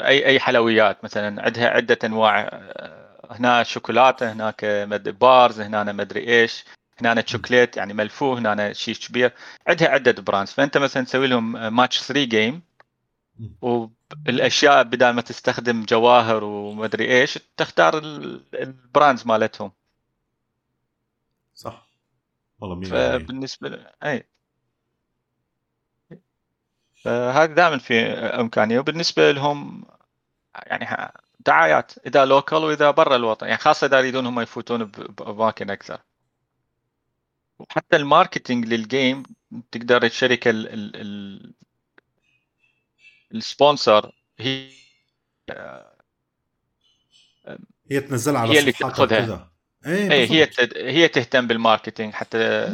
[0.07, 3.00] اي أي حلويات مثلا عندها عدة أنواع آه،
[3.31, 4.65] هنا شوكولاتة هناك
[5.21, 6.65] bars هنا مدري إيش
[7.01, 9.33] هنا شوكليت يعني ملفوف هنا شيء كبير.
[9.67, 10.51] عندها عدة brands.
[10.53, 12.63] فأنت مثلا تسوي لهم ماتش 3 game.
[13.61, 19.73] والأشياء بدل ما تستخدم جواهر ومدري إيش تختار ال- ال brands مالتهم.
[21.55, 21.87] صح.
[22.61, 23.87] والله 100% فبالنسبة ل...
[24.05, 24.27] أي.
[27.03, 29.85] فهذا دائما في امكانيه وبالنسبة لهم
[30.67, 31.13] يعني
[31.47, 36.01] دعايات إذا local وإذا برا الوطن يعني خاصة إذا يريدون هم يفوتون باماكن أكثر
[37.59, 39.23] وحتى ال marketing لل game
[39.73, 41.53] تقدر الشركة ال ال ال
[43.35, 44.71] ال sponsor هي
[47.91, 49.51] هي تنزلها على هي اللي تأخذها.
[49.87, 50.57] اي هي بالضبط.
[50.57, 50.79] تد...
[50.79, 52.69] هي تهتم بال marketing حتى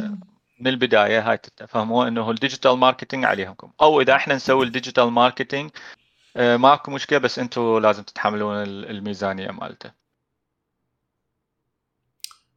[0.59, 5.11] من البداية هاي تفهموا إنه ال digital marketing عليهم أو إذا إحنا نسوي ال digital
[5.11, 5.71] marketing
[6.37, 9.91] ماكو مشكلة بس أنتم لازم تتحملون ال- الميزانية مالته.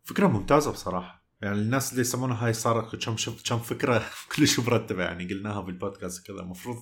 [0.04, 1.26] فكرة ممتازة بصراحة.
[1.42, 3.16] يعني الناس اللي يسمونها هاي صارت كم
[3.46, 4.04] كم فكرة
[4.36, 6.40] كلش مرتبة يعني قلناها بالبودكاست كذا.
[6.40, 6.76] المفروض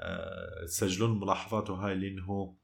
[0.00, 2.56] آه، تسجلون الملاحظات وهاي لأنه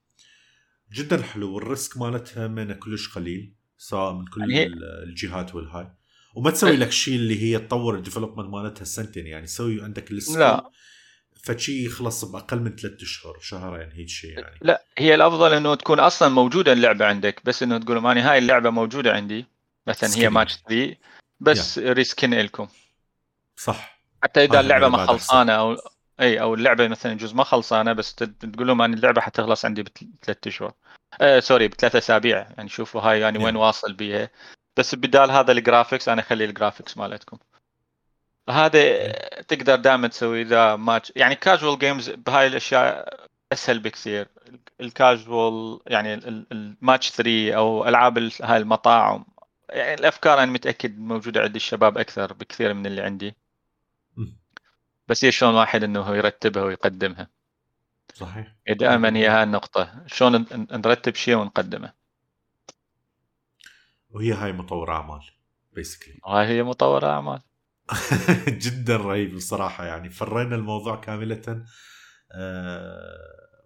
[0.93, 1.55] جدا حلو.
[1.55, 5.91] وال risk مالتها منه كلش قليل سواء من كل يعني الجهات والهاي.
[6.35, 10.16] وما تسوي لك شيء اللي هي تطور ال development مالتها سنتين يعني سوي عندك ال
[10.16, 10.71] scale لا.
[11.43, 14.59] فشي يخلص بأقل من ثلاث أشهر شهرين هيك شيء يعني.
[14.63, 18.71] لا هي الأفضل إنه تكون أصلا موجودة اللعبة عندك بس إنه تقول ماني هاي اللعبة
[18.71, 19.47] موجودة عندي.
[19.87, 20.33] مثلا هي Skinning.
[20.33, 20.97] match 3
[21.41, 22.69] بس ريسكن لكم.
[23.57, 24.01] صح.
[24.23, 25.07] حتى إذا اللعبة ما.
[25.07, 25.77] خلصانة أو
[26.21, 30.47] أي أو اللعبة مثلا جزء ما خلصانة بس تقول لهم أنا اللعبة حتخلص عندي بثلاث
[30.47, 30.73] أشهر.
[31.21, 32.49] آه sorry بثلاث أسابيع.
[32.57, 33.59] يعني شوفوا هاي يعني وين Yeah.
[33.59, 34.31] واصل بيها.
[34.77, 37.39] بس بدال هذا ال graphics أنا اخلي ال graphics مالتكم.
[38.51, 43.21] هذا تقدر دائما تسوي إذا ماتش يعني casual games بهاي الأشياء
[43.53, 44.29] أسهل بكثير.
[44.81, 46.15] الكاجوال يعني
[46.53, 49.25] الماتش 3 أو ألعاب هاي المطاعم.
[49.71, 53.35] يعني الأفكار أنا متأكد موجودة عند الشباب أكثر بكثير من اللي عندي.
[55.09, 57.29] بس هي شلون واحد إنه يرتبها ويقدمها.
[58.15, 58.55] صحيح.
[58.69, 60.03] دائما هي هاي النقطة.
[60.07, 61.93] شلون نرتب شيء ونقدمه.
[64.11, 65.21] وهي هاي مطور أعمال
[65.73, 67.41] بيسكلي هاي هي مطور أعمال.
[68.65, 70.11] جدا رهيب بصراحه يعني.
[70.11, 71.65] فرينا الموضوع كاملة
[72.33, 73.19] أه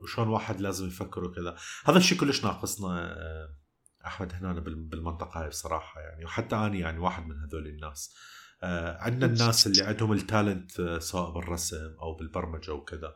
[0.03, 1.57] وشون واحد لازم يفكر وكذا.
[1.85, 3.57] هذا الشيء كلش ناقصنا أه
[4.07, 6.25] أحمد هنا بالمنطقة هاي بصراحة يعني.
[6.25, 8.15] وحتى أنا يعني واحد من هذول الناس.
[8.63, 13.15] أه عندنا الناس اللي عندهم التالنت آه، سواء بالرسم أو بالبرمجة وكذا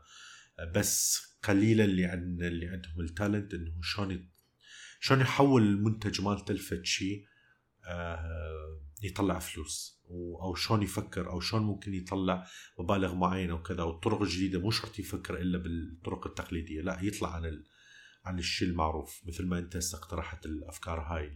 [0.58, 4.30] آه، بس قليلا اللي عندنا اللي عندهم التالنت إنه شلون
[5.00, 7.33] شلون يحول المنتج مالته لفد شيء آه،
[9.02, 10.00] يطلع فلوس
[10.42, 12.46] أو شلون يفكر أو شلون ممكن يطلع
[12.78, 17.64] مبالغ معينة وكذا والطرق الجديدة مو شرط يفكر إلا بالطرق التقليدية لا يطلع عن ال...
[18.24, 19.22] عن الشيء المعروف.
[19.26, 21.32] مثل ما أنت هسه اقترحت الأفكار هاي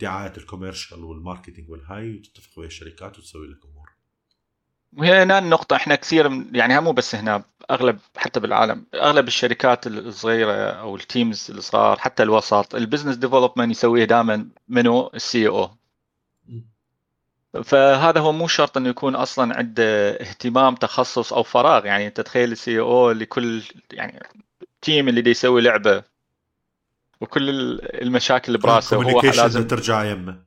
[0.00, 3.88] دعايه ال commercial وال marketing والهاي وتتفق ويا الشركات وتسوي لك أمور.
[4.92, 10.52] وهي هنا النقطة إحنا كثير يعني مو بس هنا أغلب حتى بالعالم أغلب الشركات الصغيرة
[10.52, 15.70] أو ال teams الصغار حتى الوسط ال business development يسويه دائما منو؟ ال CEO
[17.64, 21.86] فهذا هو مو شرط إنه يكون أصلا عنده اهتمام تخصص أو فراغ.
[21.86, 23.62] يعني أنت تخيل السي أو لكل
[23.92, 24.22] يعني
[24.82, 26.02] تيم اللي يسوي لعبة
[27.20, 27.50] وكل
[27.80, 30.42] المشاكل اللي براسه وهو لازم ترجع يمه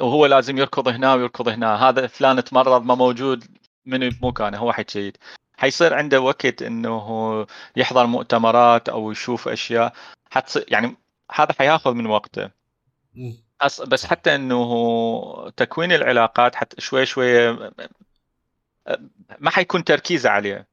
[0.00, 1.88] وهو لازم يركض هنا ويركض هنا.
[1.88, 3.44] هذا فلان تمرض ما موجود
[3.86, 5.16] من بمكانه هو حيشيد
[5.56, 7.46] حيصير عنده وقت إنه
[7.76, 9.92] يحضر مؤتمرات أو يشوف أشياء.
[10.30, 10.96] حتصير يعني
[11.32, 12.50] هذا حياخذ من وقته.
[13.86, 17.52] بس حتى إنه تكوين العلاقات حتى شوي شوي
[19.38, 20.66] ما حيكون تركيزه عليه.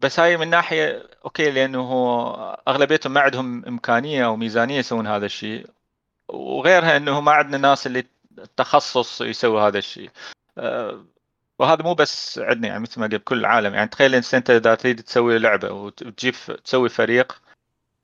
[0.00, 1.92] بس هاي من ناحية أوكي لأنه
[2.68, 5.66] أغلبيتهم ما عندهم إمكانية أو ميزانية يسوون هذا الشيء.
[6.28, 8.04] وغيرها إنه ما عندنا ناس اللي
[8.56, 10.10] تخصص يسوي هذا الشيء.
[11.60, 13.74] وهذا مو بس عندنا يعني مثل ما قلت بكل العالم.
[13.74, 16.34] يعني تخيل أنت إذا تريد تسوي لعبة وتجيب
[16.64, 17.42] تسوي فريق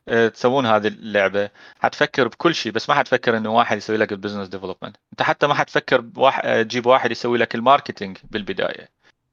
[0.09, 1.51] أه، تسوون هذه اللعبة
[1.81, 5.47] حتفكر بكل شيء بس ما حتفكر إنه واحد يسوي لك ال business development أنت حتى
[5.47, 8.89] ما حتفكر بواحد تجيب واحد يسوي لك ال marketing بالبداية.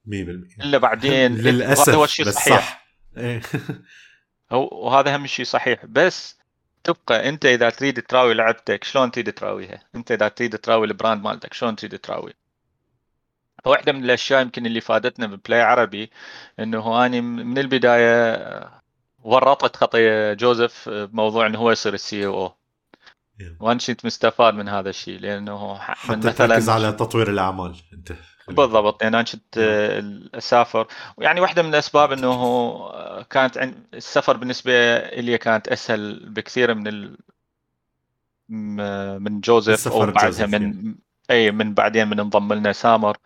[0.07, 0.09] 100%
[0.63, 2.59] إلا بعدين للاسف هذا هو الشيء الصحيح.
[2.59, 2.85] صح.
[3.17, 3.41] إيه.
[4.51, 5.85] وهذا أهم شيء صحيح.
[5.85, 6.37] بس
[6.83, 11.23] تبقى أنت إذا تريد تراوي لعبتك شلون تريد تراويها؟ أنت إذا تريد تراوي ال brand
[11.23, 12.33] مالتك شلون تريد تراوي؟
[13.63, 16.11] فواحده من الأشياء يمكن اللي فادتنا ببلاي عربي
[16.59, 18.43] إنه اني من البداية
[19.23, 22.55] ورطت خطية جوزيف بموضوع إنه هو يصير السي أو.
[23.59, 28.13] وأنا كنت مستفاد من هذا الشيء لأنه حتى مثلا تركز على تطوير الأعمال أنت.
[28.47, 29.57] بالضبط يعني أنا كنت
[30.35, 30.87] اسافر
[31.17, 37.17] ويعني واحدة من الأسباب إنه كانت السفر بالنسبة لي كانت أسهل بكثير من ال...
[39.23, 40.95] من جوزيف أو بعدها من يعني.
[41.31, 43.17] اي من بعدين من انضم لنا سامر.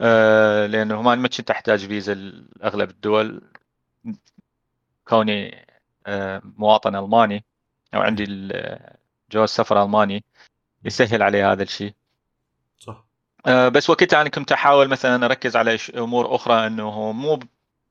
[0.00, 3.42] آه لأنه ما ما كنت أحتاج فيزا لاغلب الدول.
[5.08, 5.66] كوني
[6.06, 7.44] آه مواطن ألماني
[7.94, 8.24] أو عندي
[9.32, 10.24] جواز سفر ألماني
[10.84, 11.94] يسهل علي هذا الشيء.
[12.78, 13.04] صح.
[13.46, 17.40] آه بس وقتها أنا كنت أحاول مثلا أركز على أمور أخرى إنه مو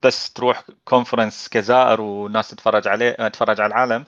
[0.04, 4.06] بس تروح conference كزائر والناس تتفرج عليه تتفرج على العالم.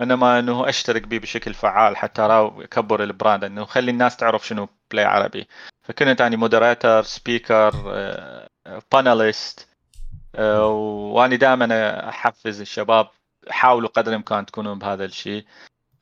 [0.00, 4.68] إنما إنه أشترك به بشكل فعال حتى اكبر ال brand إنه خلي الناس تعرف شنو
[4.90, 5.48] بلاي عربي.
[5.82, 7.70] فكنت اني moderator speaker
[8.92, 9.68] panelist
[10.38, 13.08] واني دائما أحفز الشباب
[13.48, 15.44] حاولوا قدر الإمكان تكونون بهذا الشيء.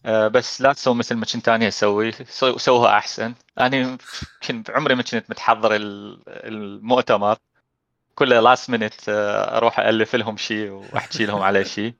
[0.06, 2.12] آه، بس لا تسوي مثل ما كنت أنا أسوي
[2.56, 3.34] سووها أحسن.
[3.60, 3.98] أنا
[4.48, 5.70] كنت عمري ما كنت متحضر
[6.28, 7.36] المؤتمر.
[8.14, 11.94] كله last minute أروح الف لهم شيء وأحكي لهم على شيء.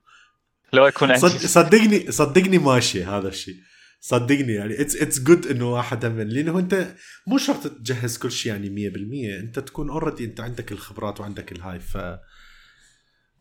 [0.75, 1.29] لو يكون عندي.
[1.29, 3.55] صدقني صدقني ماشي هذا الشيء.
[4.01, 6.95] صدقني يعني it's it's good إنه واحد من لأنه أنت
[7.27, 8.91] مو شرط تجهز كل شيء يعني
[9.41, 11.97] 100% أنت تكون already أنت عندك الخبرات وعندك الهاي ف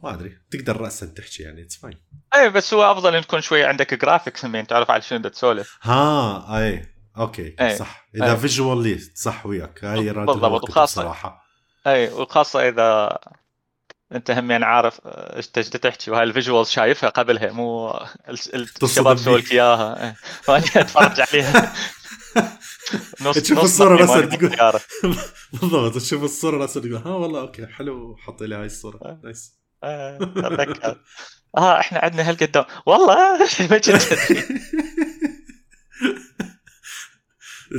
[0.04, 0.38] ما أدري.
[0.52, 1.98] تقدر راسا تحكي يعني it's fine
[2.36, 5.78] اي بس هو أفضل إن تكون شوي عندك graphics يعني تعرف على شنو تسولف.
[5.82, 6.94] ها أي.
[7.18, 7.78] okay أي.
[7.78, 8.10] صح.
[8.16, 9.84] إذا visual صح وياك.
[9.84, 11.44] هاي بالضبط وخاصه صراحة
[11.88, 13.20] اي وخاصة إذا
[14.14, 18.00] انت هم يعني عارف إيش تحكي وهاي ال visuals شايفها قبلها مو
[18.84, 20.16] الشباب سووا لك إياها.
[20.42, 21.74] فأني أتفرج عليها.
[23.22, 24.80] نص تشوف الصورة بس تقول
[25.54, 29.20] بالضبط تشوف الصورة بس تقول ها والله okay حلو حط لي هاي الصورة.
[29.24, 31.02] nice أتذكر.
[31.58, 33.38] آه إحنا عندنا هالقدام والله
[33.70, 33.88] ما كنت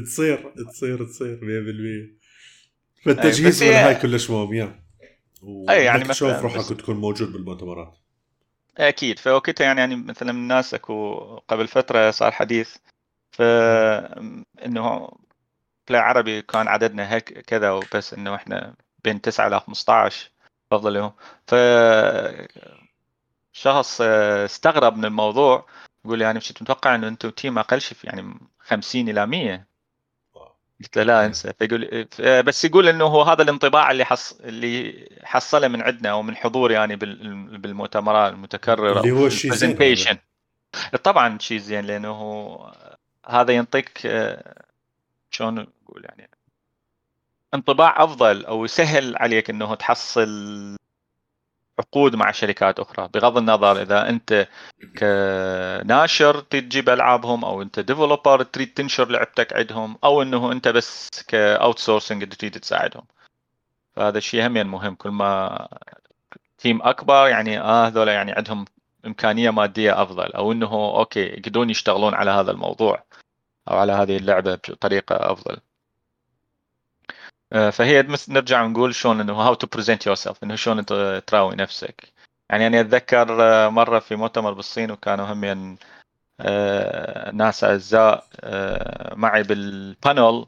[0.06, 1.38] تصير تصير تصير
[3.00, 4.83] 100% فالتجهيز من هاي كلش مهم
[5.70, 7.94] أي يعني تشوف مثلاً روحك بس- تكون موجود بالمؤتمرات.
[8.78, 9.18] أكيد.
[9.18, 11.14] فوقتها يعني يعني مثلا من الناس أكو
[11.48, 12.76] قبل فترة صار حديث
[13.32, 13.42] ف
[14.64, 15.08] إنه
[15.88, 18.74] بلاي عربي كان عددنا هيك كذا وبس إنه إحنا
[19.04, 20.30] بين 9 ل 15
[20.72, 21.12] افضل يوم.
[21.46, 21.54] ف
[23.52, 25.66] شخص استغرب من الموضوع
[26.04, 29.66] يقول أنا مش متوقع إنه أنتم team أقل شيء يعني 50 إلى 100
[30.80, 31.26] قلت له لا إيه.
[31.26, 36.10] انسى فيقول آه، بس يقول إنه هو هذا الانطباع اللي حص اللي حصله من عندنا
[36.10, 39.70] أو من حضور يعني بال- بالمؤتمرات المتكررة اللي هو شيء زين.
[41.04, 42.72] طبعا شيء زين لأنه هو
[43.26, 44.64] هذا ينطيك آه،
[45.30, 46.30] شلون نقول يعني
[47.54, 50.76] انطباع أفضل أو يسهل عليك إنه تحصل
[51.78, 53.08] عقود مع شركات أخرى.
[53.14, 54.48] بغض النظر إذا أنت
[54.98, 61.78] كناشر تجيب ألعابهم أو أنت developer تريد تنشر لعبتك عندهم أو إنه أنت بس ك
[61.78, 63.04] outsourcing تريد تساعدهم.
[63.96, 64.94] فهذا الشيء هم مهم.
[64.94, 65.68] كل ما
[66.58, 68.64] team أكبر يعني آه هذول يعني عندهم
[69.06, 73.04] إمكانية مادية أفضل أو إنه okay يقدرون يشتغلون على هذا الموضوع
[73.70, 75.56] أو على هذه اللعبة بطريقة أفضل.
[77.54, 82.12] فهي مثل نرجع نقول شلون إنه how to present yourself إنه شلون أنت تراوي نفسك
[82.50, 85.76] يعني أنا أتذكر آه، مرة في مؤتمر بالصين وكانوا هم
[86.40, 90.46] آه، ناس أعزاء آه، معي بال panel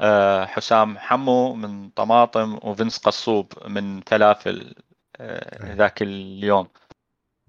[0.00, 4.74] آه، حسام حمو من طماطم وفنس قصوب من فلافل
[5.20, 5.74] آه،.
[5.74, 6.68] ذاك اليوم.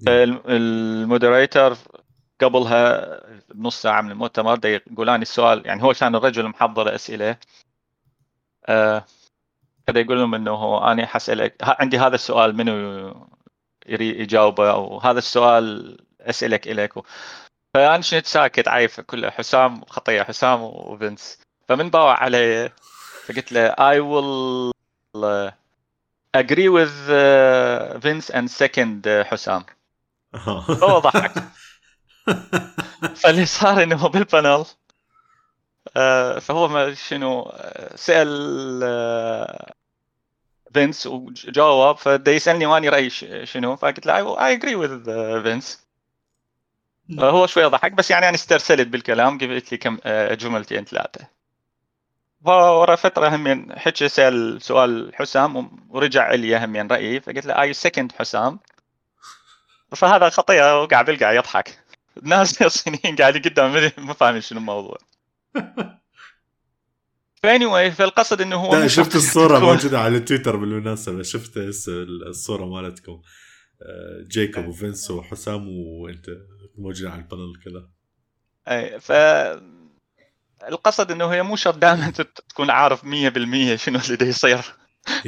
[0.07, 1.77] المودريتر
[2.41, 3.07] قبلها
[3.53, 7.37] بنص ساعة من المؤتمر دا يقولان السؤال يعني هو كان الرجل محضر أسئلة آه،
[9.87, 13.27] كذا يقول لهم انه أنا حسألك ها- عندي هذا السؤال منو
[13.87, 16.93] يريد يجاوبه؟ أو هذا السؤال أسألك الك
[17.73, 21.39] فأنا شنت ساكت عايف كله حسام خطيه حسام وفنس
[21.69, 22.71] فمن باوع علي
[23.25, 24.71] فقلت له I will
[25.17, 25.51] uh,
[26.37, 29.65] agree with uh, Vince and second uh, حسام.
[30.83, 31.43] هو ضحك.
[33.23, 34.65] فاللي صار إنه بال panel آه،
[36.39, 39.73] فهو ما شنو آه، سأل آه،
[40.73, 43.09] فينس وجاوب فدا يسألني واني رأيي
[43.45, 45.03] شنو فقلت له اي agree with
[45.43, 45.87] Vince.
[47.19, 51.27] هو شوي ضحك بس يعني أنا استرسلت بالكلام قلت لي كم آه، جملتين ثلاثة.
[52.45, 58.11] فورا فترة هم حكى سأل سؤال حسام ورجع لي هم رأيي فقلت له I second
[58.11, 58.59] حسام؟
[59.95, 61.79] فهذا خطيه وقاعد بالقاع يضحك.
[62.23, 64.97] الناس الصينيين قاعدين قدام ما فاهمين شنو الموضوع.
[67.43, 71.23] فاني فالقصد إنه هو شفت تكون- موجودة على تويتر بالمناسبة.
[71.23, 73.21] شفت هسه الصورة مالتكم؟
[73.81, 76.25] آه، جيكوب وفينس وحسام وأنت
[76.77, 77.89] موجودين على ال panel كذا.
[78.67, 79.11] أي ف
[80.67, 82.09] القصد إنه هي مو شرط دائما
[82.49, 84.59] تكون عارف 100% شنو اللي دا يصير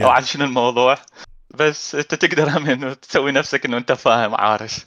[0.02, 0.10] أو.
[0.10, 0.98] عن شنو الموضوع.
[1.56, 4.86] بس أنت تقدر انه تسوي نفسك إنه أنت فاهم عارف.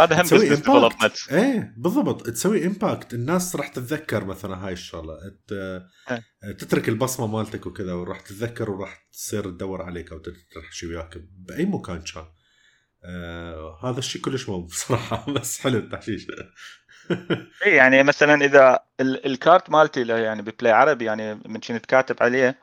[0.00, 0.48] هذا هم تسوي.
[0.48, 2.26] development إيه بالضبط.
[2.30, 5.14] تسوي impact الناس راح تتذكر مثلا هاي الشغلة.
[5.48, 5.82] ت-
[6.58, 10.18] تترك البصمة مالتك وكذا وراح تتذكر وراح تصير تدور عليك أو
[10.70, 12.24] شيء وياك بأي مكان كان.
[13.04, 15.26] آه هذا الشيء كلش مهم بصراحة.
[15.34, 16.26] بس حلو التحشيش.
[17.66, 22.16] اي يعني مثلا إذا ال- الكارت مالتي يعني ب Play عربي يعني من كنت كاتب
[22.20, 22.58] عليه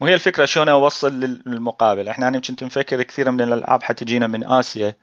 [0.00, 2.08] وهي الفكرة شلون أوصل لل- للمقابل.
[2.08, 4.96] إحنا يعني كنت مفكر كثير من الألعاب حتجينا من آسيا.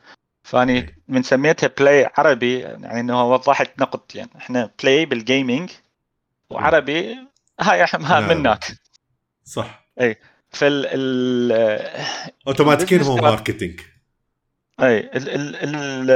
[0.43, 0.97] فاني إيه.
[1.07, 5.69] من سميتها Play عربي يعني إنه وضحت نقطتين إحنا play بال gaming
[6.49, 7.17] وعربي
[7.61, 8.27] هاي إحنا- نعم.
[8.27, 8.63] منك
[9.45, 9.85] صح.
[10.49, 12.05] فال ال
[12.47, 13.81] اوتوماتيكيا هو marketing
[14.81, 16.11] اي ال ال ال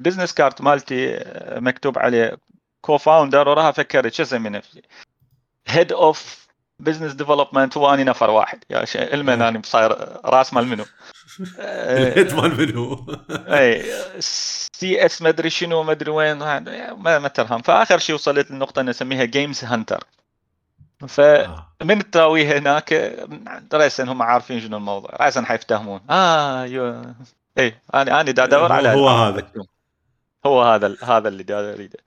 [0.00, 1.24] ال business card مالتي
[1.56, 2.36] مكتوب عليه
[2.80, 4.82] co-founder وراها فكرت شو اسمي نفسي
[5.66, 6.48] head of
[6.78, 8.64] business development هو أني نفر واحد.
[8.70, 9.92] يا شيء المن أنا صاير
[10.24, 10.84] راس مال منو.
[12.34, 13.82] مال منو اي
[14.20, 18.80] سي اس ما أدري شنو ما أدري وين ما ما ترهم فآخر شيء وصلت للنقطه
[18.80, 20.04] اللي نسميها games hunter
[21.08, 21.72] فمن آه.
[21.90, 22.92] التراويح هناك
[23.74, 25.10] راسا هم عارفين شنو الموضوع.
[25.20, 29.50] راسا حيفتهمون آه you أنا أنا دا أدور على هو هذا.
[30.46, 31.98] هو هذا هذا اللي دا أريده.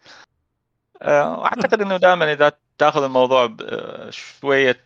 [1.01, 4.85] آه، وأعتقد إنه دائما إذا تأخذ الموضوع بشويه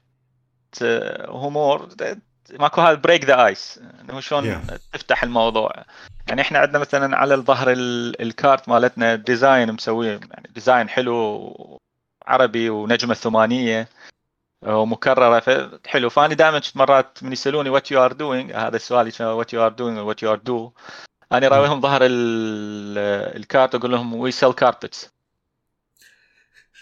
[1.28, 2.20] humor د-
[2.52, 4.74] ماكو هذا break the ice انه شلون yeah.
[4.94, 5.72] تفتح الموضوع.
[6.28, 11.80] يعني إحنا عندنا مثلا على الظهر ال- الكارت مالتنا design مسويه يعني design حلو
[12.28, 13.90] عربي ونجمة ثمانية
[14.66, 19.66] ومكررة فحلو فاني دائما مرات من يسألوني what you are doing هذا السؤال what you
[19.66, 20.72] are doing what you are do
[21.32, 25.10] أنا راويهم ظهر ال- الكارت أقول لهم we sell carpets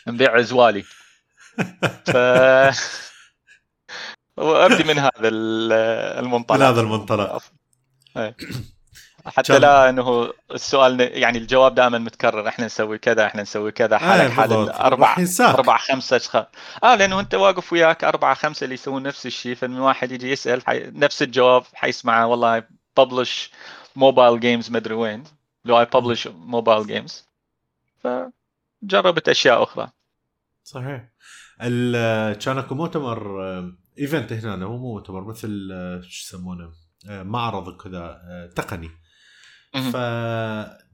[0.08, 0.82] نبيع زوالي
[2.12, 2.18] ف
[4.38, 5.74] وابدي من هذا ال-
[6.26, 6.58] المنطلق.
[6.58, 7.44] من هذا المنطلق.
[8.18, 8.36] إيه.
[9.26, 12.48] حتى لا إنه السؤال يعني الجواب دائما متكرر.
[12.48, 13.98] إحنا نسوي كذا إحنا نسوي كذا.
[13.98, 14.54] حالك إيه، حال.
[14.54, 15.56] الاربع راح ينساك.
[15.56, 16.46] أربع خمسة أشخاص.
[16.84, 19.56] آه لأنه أنت واقف وياك أربعة خمسة اللي يسوون نفس الشيء.
[19.56, 20.80] فمن واحد يجي يسأل حي...
[20.80, 22.64] نفس الجواب حيسمعه والله
[22.98, 23.52] publish
[23.96, 25.24] mobile games مدري وين.
[25.66, 27.26] لو I publish mobile games
[28.04, 29.90] فجربت أشياء أخرى.
[30.64, 31.04] صحيح.
[32.40, 33.42] كان أكو مؤتمر
[34.00, 36.72] event هنا مو مؤتمر مثل آه، شو يسمونه؟
[37.10, 38.90] آه، معرض كذا آه، تقني.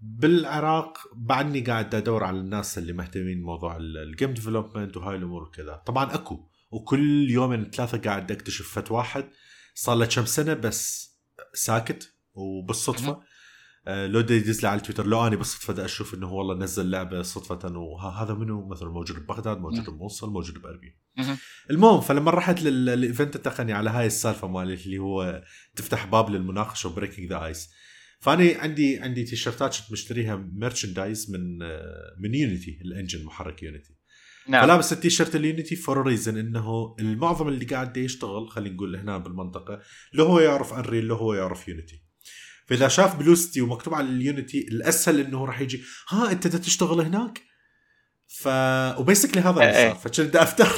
[0.02, 5.44] فبالعراق بعدني قاعد أدور على الناس اللي مهتمين بموضوع ال- ال game development وهاي الأمور
[5.44, 5.76] وكذا.
[5.86, 9.30] طبعا أكو وكل يومين ثلاثة قاعد أكتشف فت واحد.
[9.76, 11.12] صار له كم سنة بس
[11.54, 13.22] ساكت وبالصدفة.
[13.88, 17.22] لو دا يدز لي على التويتر لو اني بالصدفه دا أشوف إنه والله نزل لعبة
[17.22, 19.90] صدفة وهذا منو؟ مثلا موجود ببغداد موجود.
[19.90, 20.98] بموصل موجود بأربيل.
[21.18, 21.38] مهم.
[21.72, 25.44] المهم فلما رحت لل- لل event التقني على هاي السالفة مالت اللي هو
[25.76, 27.70] تفتح باب للمناقشة و breaking the ice
[28.20, 33.96] فاني عندي عندي تيشرتات كنت مشتريها merchandise من آه، من Unity ال engine محرك Unity
[34.48, 34.66] نعم.
[34.66, 39.80] فلابس التيشيرت ال Unity for reason إنه المعظم اللي قاعد يشتغل خلينا نقول هنا بالمنطقة
[40.14, 42.03] لو هو يعرف Unreal لو هو يعرف Unity
[42.66, 47.02] فإذا شاف بلوستي ومكتوب على ال Unity الأسهل إنه راح يجي ها أنت بدك تشتغل
[47.02, 47.42] هناك؟
[48.28, 48.48] ف
[49.00, 49.90] و basically هذا اللي إيه.
[49.90, 50.70] صار فكنت بدي افتر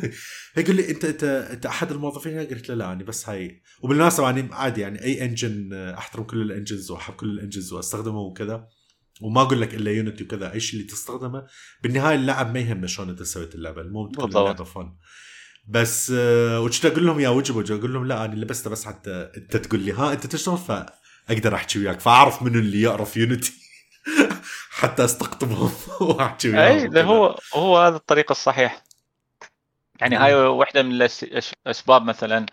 [0.56, 3.62] يقول لي أنت أنت أنت أحد الموظفين هنا قلت له لا أنا بس هاي.
[3.82, 8.20] وبالمناسبة يعني عادي يعني أي engine أحترم كل ال engines وأحب كل ال engines وأستخدمه
[8.20, 8.68] وكذا.
[9.20, 11.46] وما أقول لك إلا Unity وكذا أي شيء اللي تستخدمه
[11.82, 14.28] بالنهاية اللاعب ما يهمه شلون أنت سويت اللعبة المهم تكون.
[14.28, 14.96] اللعبه fun
[15.68, 19.30] بس آه، وكنت أقول لهم يا وجه وجه أقول لهم لا أنا لبسته بس حتى
[19.36, 20.86] أنت تقول لي ها أنت تشتغل؟
[21.30, 23.52] فاقدر أحكي وياك فأعرف منو اللي يعرف Unity
[24.80, 25.72] حتى استقطبهم
[26.08, 28.82] وأحكي وياهم أي هو هو هذا الطريق الصحيح.
[30.00, 30.22] يعني مم.
[30.22, 32.46] هاي واحدة من الاسباب مثلا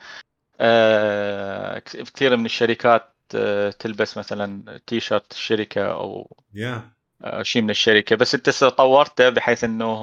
[0.59, 6.91] آه، كثير من الشركات آه، تلبس مثلا تي شيرت الشركة أو يا
[7.23, 8.15] آه، شيء من الشركة.
[8.15, 9.95] بس أنت طورته بحيث إنه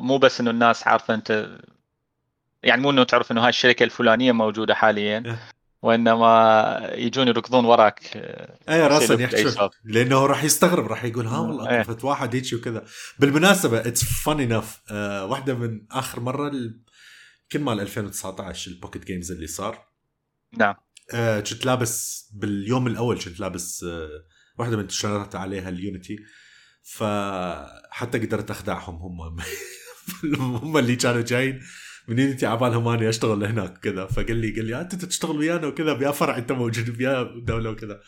[0.00, 1.58] مو بس إنه الناس عارفة أنت
[2.62, 5.22] يعني مو إنه تعرف إنه هاي الشركة الفلانية موجودة حاليا.
[5.26, 5.38] إيه.
[5.82, 8.00] وإنما يجون يركضون وراك.
[8.68, 9.70] أي راسا سبب.
[9.84, 11.38] لأنه راح يستغرب راح يقول ها.
[11.38, 12.84] والله كفت واحد هيك وكذا.
[13.18, 14.80] بالمناسبة it's fun enough
[15.30, 16.80] واحدة من آخر مرة ال-
[17.52, 19.88] كل مال 2019 ال Pocket Games اللي صار؟
[20.58, 20.74] نعم.
[21.14, 24.08] آه، كنت لابس باليوم الأول كنت لابس آه،
[24.58, 26.16] واحدة من التيشيرتات عليها ال Unity.
[26.82, 29.40] فحتى قدرت أخدعهم هم
[30.62, 31.60] هم اللي كانوا جايين.
[32.08, 35.92] من Unity عبالهم اني اشتغل هناك كذا فقال لي قال لي انت تشتغل ويانا وكذا؟
[35.92, 38.00] بيا فرع انت موجود بيا دولة وكذا.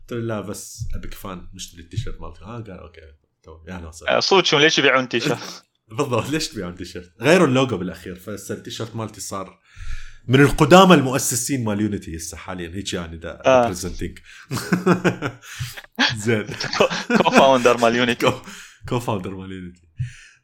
[0.00, 2.44] قلت له لا بس أبيك fan نشتري التيشيرت مالتي.
[2.44, 3.00] آه قال أوكي
[3.42, 5.64] تمام يا وسهلا آه، صوت شو ليش يبيعون تي شيرت
[5.98, 9.58] بالضبط ليش تبيعون تيشيرت؟ غيروا اللوجو بالأخير فهسه التيشيرت مالتي صار
[10.28, 12.68] من القدامى المؤسسين مال Unity هسه حاليا.
[12.68, 13.60] هيك يعني دا آه.
[13.60, 14.18] representing
[16.24, 16.46] زين.
[17.22, 18.32] co-founder مال Unity
[18.88, 19.82] co-founder مال Unity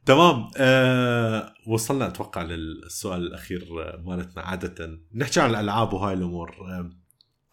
[0.07, 0.51] تمام.
[0.57, 4.99] آه وصلنا أتوقع للسؤال الأخير آه، مالتنا عادة.
[5.15, 6.51] نحكي عن الألعاب وهاي الأمور.
[6.51, 6.91] آه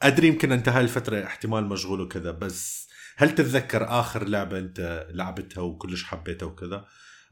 [0.01, 5.61] أدري يمكن أنت هاي الفترة احتمال مشغول وكذا بس هل تتذكر آخر لعبة أنت لعبتها
[5.61, 6.85] وكلش حبيتها وكذا؟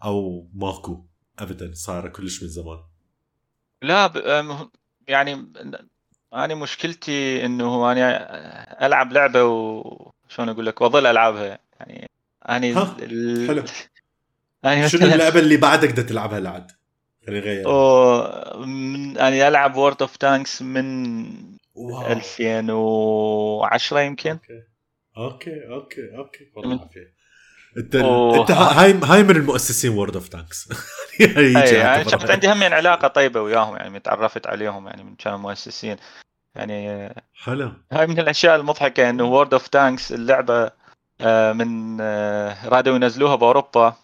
[0.03, 1.05] أو ماكو
[1.39, 2.79] ابدا صار كلش من زمان.
[3.81, 4.67] لا ب- أم-
[5.07, 5.53] يعني
[6.33, 11.59] أنا مشكلتي إنه أنا ألعب لعبة وشلون أقول لك وأظل ألعبها.
[11.79, 12.09] يعني
[12.49, 13.63] اني ال...
[14.63, 16.71] يعني شنو اللعبة اللي بعدك بدك تلعبها لعد؟
[17.29, 21.25] نغير أو- من اني ألعب World of Tanks من
[21.75, 22.11] واو.
[22.11, 24.29] 2010 يمكن.
[25.17, 25.67] Okay.
[25.71, 27.13] Okay okay من- والله عافيه
[27.77, 27.95] أنت.
[28.39, 30.69] أنت هاي هاي من المؤسسين World of Tanks
[31.19, 35.95] يعني شفت عندي همين علاقة طيبة وياهم يعني تعرفت عليهم يعني من كانوا مؤسسين.
[36.55, 37.71] يعني حلو.
[37.91, 40.71] هاي من الأشياء المضحكة إنه World of Tanks اللعبة
[41.21, 43.95] آه، من آه، رادوا ينزلوها بأوروبا.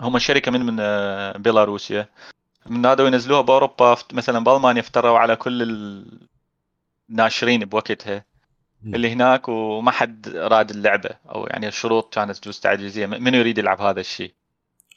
[0.00, 2.08] هم شركة من من آه، بيلاروسيا
[2.66, 5.62] من رادوا ينزلوها بأوروبا مثلا بألمانيا افتروا على كل
[7.10, 8.24] الناشرين بوقتها.
[8.84, 13.06] اللي هناك وما حد راد اللعبة أو يعني الشروط كانت تجوز تعجيزية.
[13.06, 14.34] منو يريد يلعب هذا الشيء؟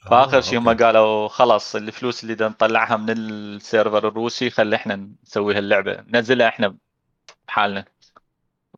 [0.10, 0.70] فآخر آه، شيء هم.
[0.70, 6.04] قالوا خلاص الفلوس اللي بدنا نطلعها من السيرفر الروسي خلي إحنا نسوي هاللعبة.
[6.08, 6.76] ننزلها إحنا
[7.48, 7.86] بحالنا.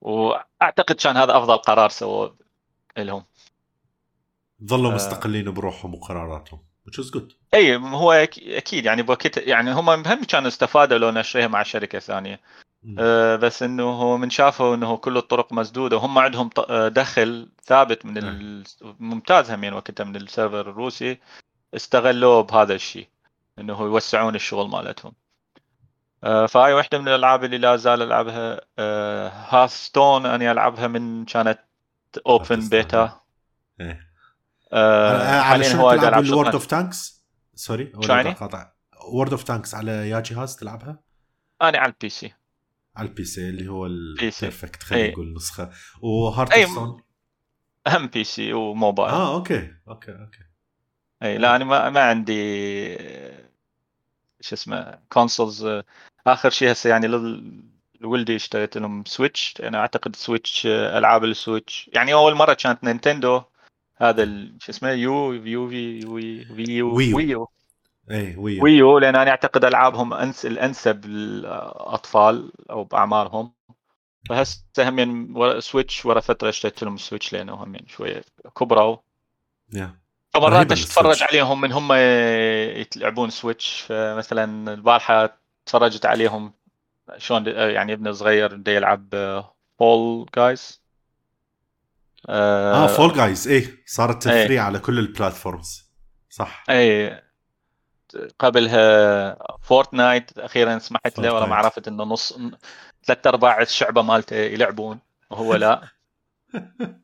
[0.01, 2.35] وأعتقد كان هذا أفضل قرار سووه
[2.97, 3.23] لهم.
[4.65, 4.95] ظلوا آه.
[4.95, 6.59] مستقلين بروحهم وقراراتهم
[6.89, 7.33] which is good.
[7.53, 12.39] اي هو أكيد يعني بوقت يعني هم هم كانوا استفادوا لو نشريها مع شركة ثانية.
[12.99, 18.05] أه بس إنه هو من شافوا إنه كل الطرق مسدودة وهم عندهم آه، دخل ثابت
[18.05, 18.63] من ال...
[18.99, 21.17] ممتاز همين وقتها من ال server الروسي
[21.75, 23.07] استغلوه بهذا الشيء
[23.59, 25.13] إنه يوسعون الشغل مالتهم.
[26.23, 28.61] آه، فهاي واحدة من الألعاب اللي لا زال ألعبها.
[29.49, 31.59] Hearthstone أني ألعبها من كانت
[32.27, 33.19] open beta
[33.81, 34.08] إيه.
[34.71, 36.53] آه، على حاليا هوايد تلعب شطرنج.
[36.53, 37.25] of Tanks
[37.55, 38.35] sorry شو يعني؟
[39.13, 40.99] World of Tanks على يا جهاز تلعبها؟
[41.61, 42.33] أنا على ال PC
[42.95, 43.85] على ال PC اللي هو.
[43.85, 45.11] ال perfect خلينا إيه.
[45.11, 45.69] نقول نسخة.
[46.01, 47.03] و Hearthstone
[47.87, 49.13] أهم PC و mobile.
[49.13, 50.39] آه okay okay okay.
[51.23, 52.41] اي لا أنا ما ما عندي
[52.99, 53.49] آه،
[54.41, 55.67] شو اسمه consoles
[56.27, 57.07] آخر شيء هسه يعني
[58.01, 62.83] لولدي اشتريت لهم Switch أنا أعتقد Switch آه، ألعاب ال Switch يعني أول مرة كانت
[62.83, 63.41] Nintendo
[64.01, 64.25] هذا
[64.59, 67.17] شو اسمه يو يو في وي ويو ويو.
[67.17, 67.47] ويو
[68.11, 73.53] إيه ويو ويو لأن أنا أعتقد ألعابهم أنس الأنسب للأطفال أو باعمارهم
[74.29, 78.23] فهسه هم يعني ورا Switch ورا فترة اشتريت لهم Switch لأنه هم يعني شوية
[78.57, 78.97] كبروا.
[80.33, 81.23] فمرات اتفرج.
[81.23, 86.53] عليهم من هم يلعبون Switch فمثلا البارحة تفرجت عليهم
[87.17, 89.09] شلون يعني ابن صغير بده يلعب
[89.79, 90.78] Fall Guys
[92.27, 94.45] آه Fall Guys إيه صارت إيه.
[94.45, 95.89] Free على كل ال platforms
[96.29, 97.21] صح اي
[98.39, 101.65] قبلها Fortnite أخيرا سمحت له ورا ما فورتنايت.
[101.65, 102.39] عرفت إنه نص
[103.05, 105.81] ثلاث أرباع الشعبة مالته يلعبون وهو لا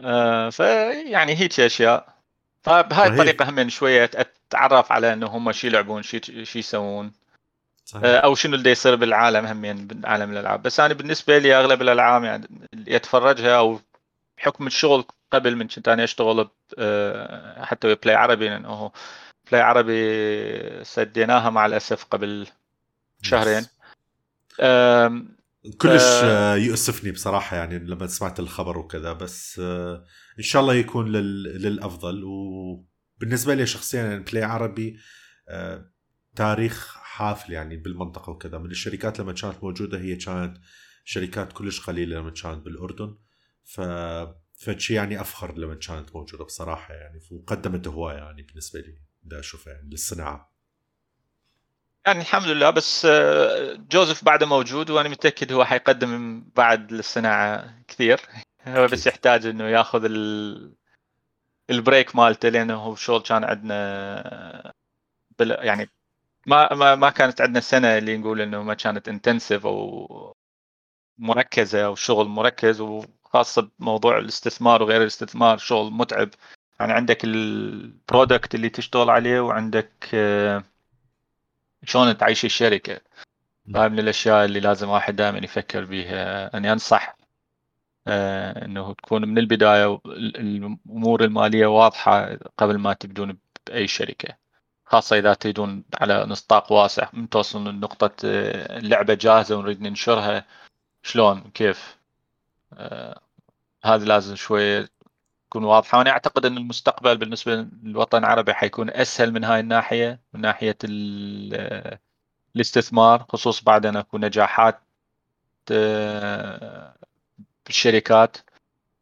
[0.00, 2.16] آه، فيعني هيك أشياء
[2.62, 3.08] فبهاي.
[3.08, 7.12] الطريقة هم شوية أتعرف على إنه هم شو يلعبون شو شو يسوون
[7.84, 8.04] صحيح.
[8.04, 11.82] آه، أو شنو اللي يصير بالعالم هم يعني بعالم الألعاب بس أنا بالنسبة لي أغلب
[11.82, 13.80] الألعاب يعني اللي اتفرجها أو
[14.38, 16.48] بحكم الشغل قبل من كنت أنا أشتغل
[16.78, 18.92] آه، حتى بلاي عربي لأنه
[19.50, 22.46] Play عربي سديناها مع الأسف قبل
[23.22, 23.66] شهرين.
[25.78, 26.54] كلش آه.
[26.54, 29.58] آه، يؤسفني بصراحة يعني لما سمعت الخبر وكذا بس
[30.38, 31.42] إن شاء الله يكون لل...
[31.62, 32.24] للأفضل.
[32.24, 34.98] وبالنسبة لي شخصيا يعني Play عربي
[36.36, 38.58] تاريخ حافل يعني بالمنطقة وكذا.
[38.58, 40.56] من الشركات لما كانت موجودة هي كانت
[41.06, 43.16] شركات كلش قليلة لما كانت بالأردن.
[43.64, 43.80] ف
[44.58, 49.72] فشي يعني أفخر لما كانت موجودة بصراحة يعني وقدمت هواية يعني بالنسبة لي بدي أشوفها
[49.72, 50.52] يعني للصناعة.
[52.06, 58.20] يعني الحمد لله بس آه، جوزيف بعده موجود وأنا متأكد هو حيقدم بعد للصناعة كثير.
[58.66, 59.06] هو بس.
[59.06, 60.74] يحتاج إنه ياخذ ال...
[61.70, 64.72] ال break مالته لأنه هو شغل كان عندنا
[65.38, 65.50] بل...
[65.50, 65.90] يعني
[66.46, 70.35] ما ما ما كانت عندنا سنة اللي نقول إنه ما كانت intensive أو
[71.18, 76.28] مركزة أو شغل مركز وخاصة بموضوع الاستثمار وغير الاستثمار شغل متعب.
[76.80, 80.64] يعني عندك البرودكت اللي تشتغل عليه وعندك آه،
[81.84, 83.00] شلون تعيش الشركة.
[83.76, 86.56] هاي من الأشياء اللي لازم واحد دائما يفكر بيها.
[86.56, 87.16] اني أنصح
[88.08, 94.36] آه، إنه تكون من البداية ال- الأمور المالية واضحة قبل ما تبدون بأي شركة.
[94.86, 97.08] خاصة إذا تريدون على نطاق واسع.
[97.12, 100.44] من توصلون لنقطة آه، اللعبة جاهزة ونريد ننشرها.
[101.06, 101.96] شلون كيف؟
[102.72, 103.20] آه،
[103.84, 104.88] هذا لازم شوية
[105.50, 110.40] تكون واضحه وأنا أعتقد إن المستقبل بالنسبة للوطن العربي حيكون أسهل من هاي الناحية من
[110.40, 110.78] ناحية
[111.54, 112.00] آه،
[112.56, 114.80] الاستثمار خصوص بعد أن أكو نجاحات
[117.66, 118.36] بالشركات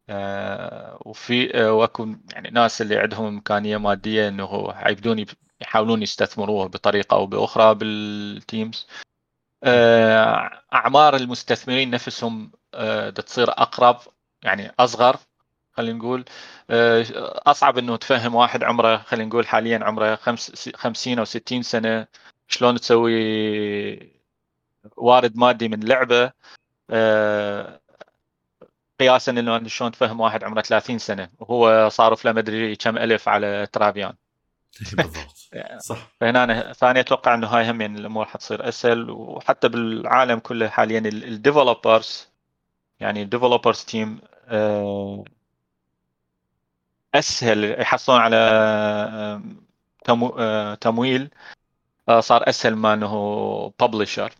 [0.09, 5.29] آه، وفي آه، وأكو يعني ناس اللي عندهم إمكانية مادية إنه حيبدون يب-
[5.61, 8.87] يحاولون يستثمروها بطريقة أو بأخرى بالتيمز.
[10.73, 13.97] أعمار المستثمرين نفسهم آه، تصير أقرب
[14.43, 15.17] يعني أصغر
[15.73, 16.25] خلينا نقول.
[16.69, 17.05] آه،
[17.47, 22.07] أصعب إنه تفهم واحد عمره خلينا نقول حاليا عمره خمس 50 أو 60 سنة
[22.47, 24.15] شلون تسوي
[24.97, 26.31] وارد مادي من لعبة.
[26.89, 27.81] آه،
[28.99, 33.67] قياسا إنه شلون تفهم واحد عمره 30 سنة وهو صارف له مدري كم ألف على
[33.73, 34.15] ترافيان.
[34.93, 35.37] بالضبط
[35.79, 36.11] صح.
[36.21, 40.99] فهنا أنا فانا أتوقع إنه هاي هم يعني الأمور حتصير أسهل وحتى بالعالم كله حاليا
[40.99, 42.27] الديفلوبرز
[42.99, 44.21] يعني ال developers team
[47.15, 49.41] أسهل يحصلون على آه،
[50.39, 51.29] آه، تمويل
[52.09, 54.33] آه، صار أسهل ما إنه ب publisher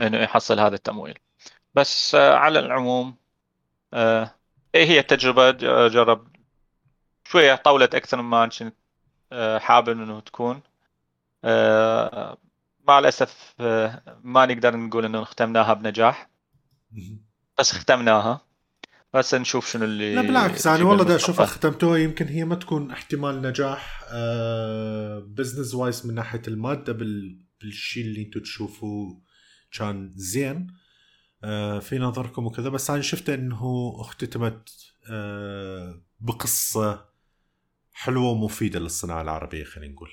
[0.00, 1.18] إنه يحصل هذا التمويل.
[1.74, 3.16] بس آه، على العموم
[3.94, 4.34] آه،
[4.74, 5.02] إيه هي
[5.52, 6.33] ج- جرب
[7.24, 8.74] شوية طولت أكثر مما كنت
[9.32, 10.60] آه، حابب إنه تكون.
[11.44, 12.38] آه،
[12.88, 16.30] مع الأسف آه، ما نقدر نقول إنه ختمناها بنجاح.
[17.58, 18.40] بس ختمناها
[19.14, 21.32] بس نشوف شنو اللي لا بالعكس يعني والله دا بالمستقبل.
[21.32, 24.04] اشوفها ختمتوها يمكن هي ما تكون احتمال نجاح
[25.26, 27.40] business-wise من ناحية المادة بال...
[27.60, 29.22] بالشيء اللي أنتم تشوفوه
[29.72, 30.66] كان زين.
[31.44, 32.68] آه، في نظركم وكذا.
[32.68, 34.70] بس أنا شفت إنه اختتمت
[35.10, 37.13] آه، بقصة
[37.94, 40.10] حلوة ومفيدة للصناعة العربية خلينا نقول.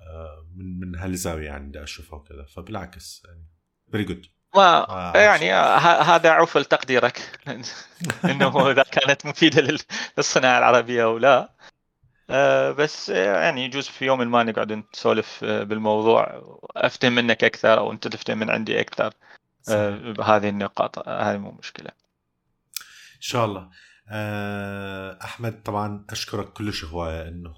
[0.00, 2.44] آه، من من هالزاوية يعني بدي أشوفها وكذا.
[2.44, 3.46] فبالعكس يعني
[3.90, 5.52] فيري جود ما آه يعني
[6.02, 7.40] هذا عفل تقديرك
[8.24, 9.78] إنه إذا كانت مفيدة
[10.18, 11.52] للصناعة العربية أو لا.
[12.30, 16.42] آه بس يعني يجوز في يوم ما نقعد نسولف بالموضوع.
[16.76, 19.14] أفتهم منك أكثر أو أنت تفتهم من عندي أكثر.
[19.68, 21.90] آه بهذه النقاط هذه مو مشكلة.
[23.16, 23.70] إن شاء الله.
[25.24, 27.54] أحمد طبعا أشكرك كلش هوايه إنه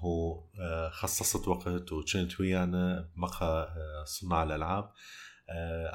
[0.91, 3.67] خصصت وقت وكنت ويانا مقهى
[4.05, 4.91] صناع الألعاب.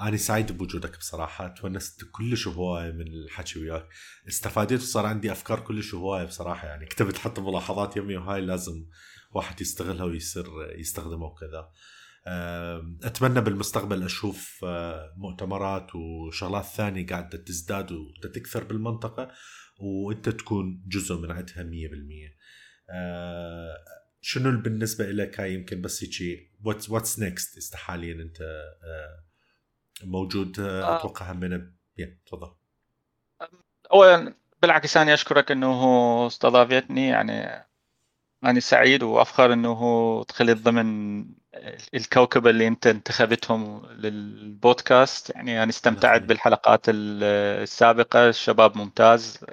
[0.01, 1.49] أنا سعيد بوجودك بصراحة.
[1.49, 3.89] تونست كلش هواية من الحكي وياك.
[4.28, 6.69] استفاديت وصار عندي أفكار كلش هواية بصراحة.
[6.69, 8.87] يعني كتبت حتى ملاحظات يمي وهاي لازم
[9.32, 10.47] واحد يستغلها ويصير
[10.78, 11.70] يستخدمها وكذا.
[13.05, 14.65] أتمنى بالمستقبل أشوف
[15.16, 19.31] مؤتمرات وشغلات ثانية قاعدة تزداد وتكثر بالمنطقة.
[19.81, 22.35] وانت تكون جزء من عندها 100%
[22.90, 23.77] آه
[24.20, 29.24] شنو بالنسبة لك هاي يمكن بس هيك what's what's next حاليا أنت آه
[30.05, 30.97] موجود آه, آه.
[30.97, 31.73] أتوقع همنا
[32.27, 32.52] تفضل.
[33.93, 37.09] اولا بالعكس أنا أشكرك إنه استضافتني.
[37.09, 37.66] يعني
[38.44, 41.24] أنا سعيد وأفخر إنه دخلت ضمن
[41.94, 49.44] الكوكبة اللي انت انتخبتهم للبودكاست يعني أنا استمتعت بالحلقات السابقة الشباب ممتاز.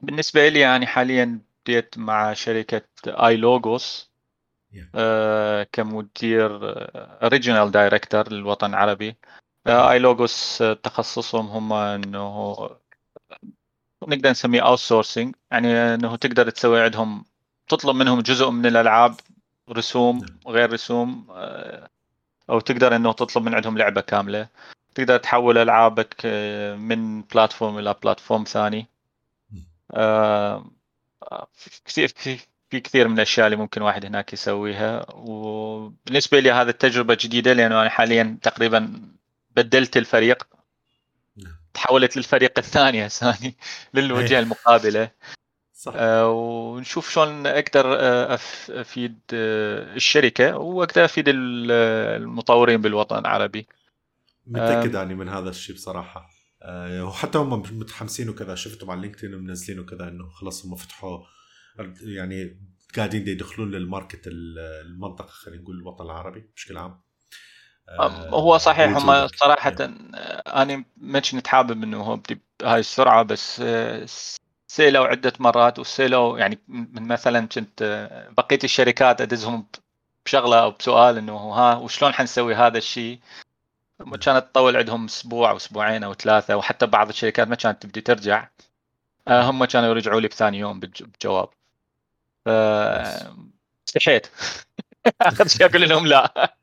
[0.00, 4.10] بالنسبة لي يعني حاليا بديت مع شركة iLogos
[4.94, 6.74] أه كمدير
[7.22, 9.16] regional director للوطن العربي.
[9.66, 12.56] iLogos تخصصهم هم إنه
[14.08, 17.24] نقدر نسميه outsourcing يعني إنه تقدر تسوي عندهم
[17.68, 19.14] تطلب منهم جزء من الألعاب
[19.72, 21.88] رسوم غير رسوم آه،
[22.50, 24.48] أو تقدر إنه تطلب من عندهم لعبة كاملة.
[24.94, 28.86] تقدر تحول ألعابك آه، من بلاتفورم إلى بلاتفورم ثاني.
[29.92, 30.70] آه،
[31.84, 32.08] كثير
[32.70, 35.06] في كثير من الأشياء اللي ممكن واحد هناك يسويها.
[35.14, 39.02] وبالنسبة لي هذا التجربة جديدة لأنه أنا حاليا تقريبا
[39.56, 40.48] بدلت الفريق.
[41.36, 41.56] نعم.
[41.74, 43.54] تحولت للفريق الثاني هساني
[43.94, 44.42] للوجهة إيه.
[44.42, 45.10] المقابلة.
[45.78, 45.92] صح.
[45.96, 48.38] آه ونشوف شلون أقدر آه،
[48.70, 53.66] أفيد آه الشركة وأقدر أفيد المطورين بالوطن العربي.
[54.46, 56.30] متأكد يعني من هذا الشيء بصراحة.
[56.62, 61.18] آه وحتى هم متحمسين وكذا شفتهم على LinkedIn منزلين وكذا إنه خلاص هم فتحوا
[62.00, 62.60] يعني
[62.96, 67.00] قاعدين يدخلون لل market المنطقة خلينا نقول الوطن العربي بشكل عام.
[67.88, 72.20] آه هو صحيح هم صراحة آه، أنا ما كنت حابب إنه هو
[72.60, 73.62] بهاي السرعة بس
[74.68, 79.66] آه، سيلوا عده مرات وسيلوا يعني من مثلا كنت آه، بقيه الشركات ادزهم
[80.26, 83.18] بشغله أو بسؤال انه ها وشلون حنسوي هذا الشيء
[83.98, 88.48] كانت تطول عندهم أسبوع أو أسبوعين أو ثلاثة وحتى بعض الشركات ما كانت تبدي ترجع
[89.28, 91.48] هم كانوا يرجعوا لي بثاني يوم بجواب
[92.44, 92.48] ف
[93.88, 94.26] استحيت
[95.20, 96.54] اخر شيء أقول لهم لا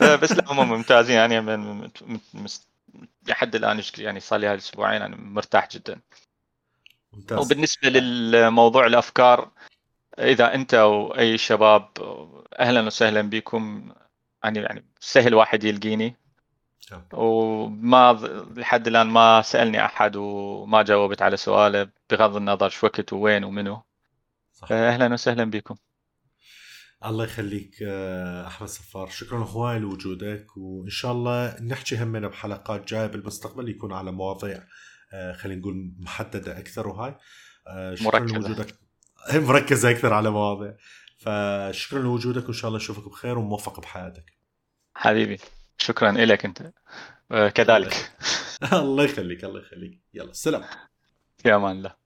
[0.00, 1.90] بس لا هم ممتازين يعني من
[3.26, 6.00] لحد الان يعني صار لي هالاسبوعين أنا مرتاح جدا
[7.16, 7.38] ممتاز.
[7.38, 9.50] وبالنسبة للموضوع الأفكار
[10.18, 11.88] إذا أنت أو أي شباب
[12.58, 13.92] أهلا وسهلا بكم
[14.44, 16.16] يعني يعني سهل واحد يلقيني.
[17.12, 18.12] وما
[18.56, 23.82] لحد الآن ما سألني أحد وما جاوبت على سؤاله بغض النظر شو وقت وين ومنو.
[24.52, 24.72] صح.
[24.72, 25.76] أهلا وسهلا بكم.
[27.04, 29.08] الله يخليك آه، أحمد صفار.
[29.08, 33.06] شكرا هواي لوجودك وإن شاء الله نحكي همنا بحلقات جاية.
[33.06, 34.62] بالمستقبل يكون على مواضيع
[35.38, 37.14] خلينا نقول محددة أكثر وهاي.
[37.66, 38.38] آه، شكرا مركزة.
[38.38, 38.74] لوجودك.
[39.34, 40.76] مركزة أكثر على مواضيع.
[41.18, 44.32] فشكرا لوجودك وإن شاء الله نشوفك بخير وموفق بحياتك.
[44.94, 45.38] حبيبي
[45.78, 46.72] شكرا لك أنت.
[47.54, 48.12] كذلك.
[48.72, 50.00] الله يخليك الله يخليك.
[50.14, 50.64] يلا سلام.
[51.38, 52.05] في أمان الله.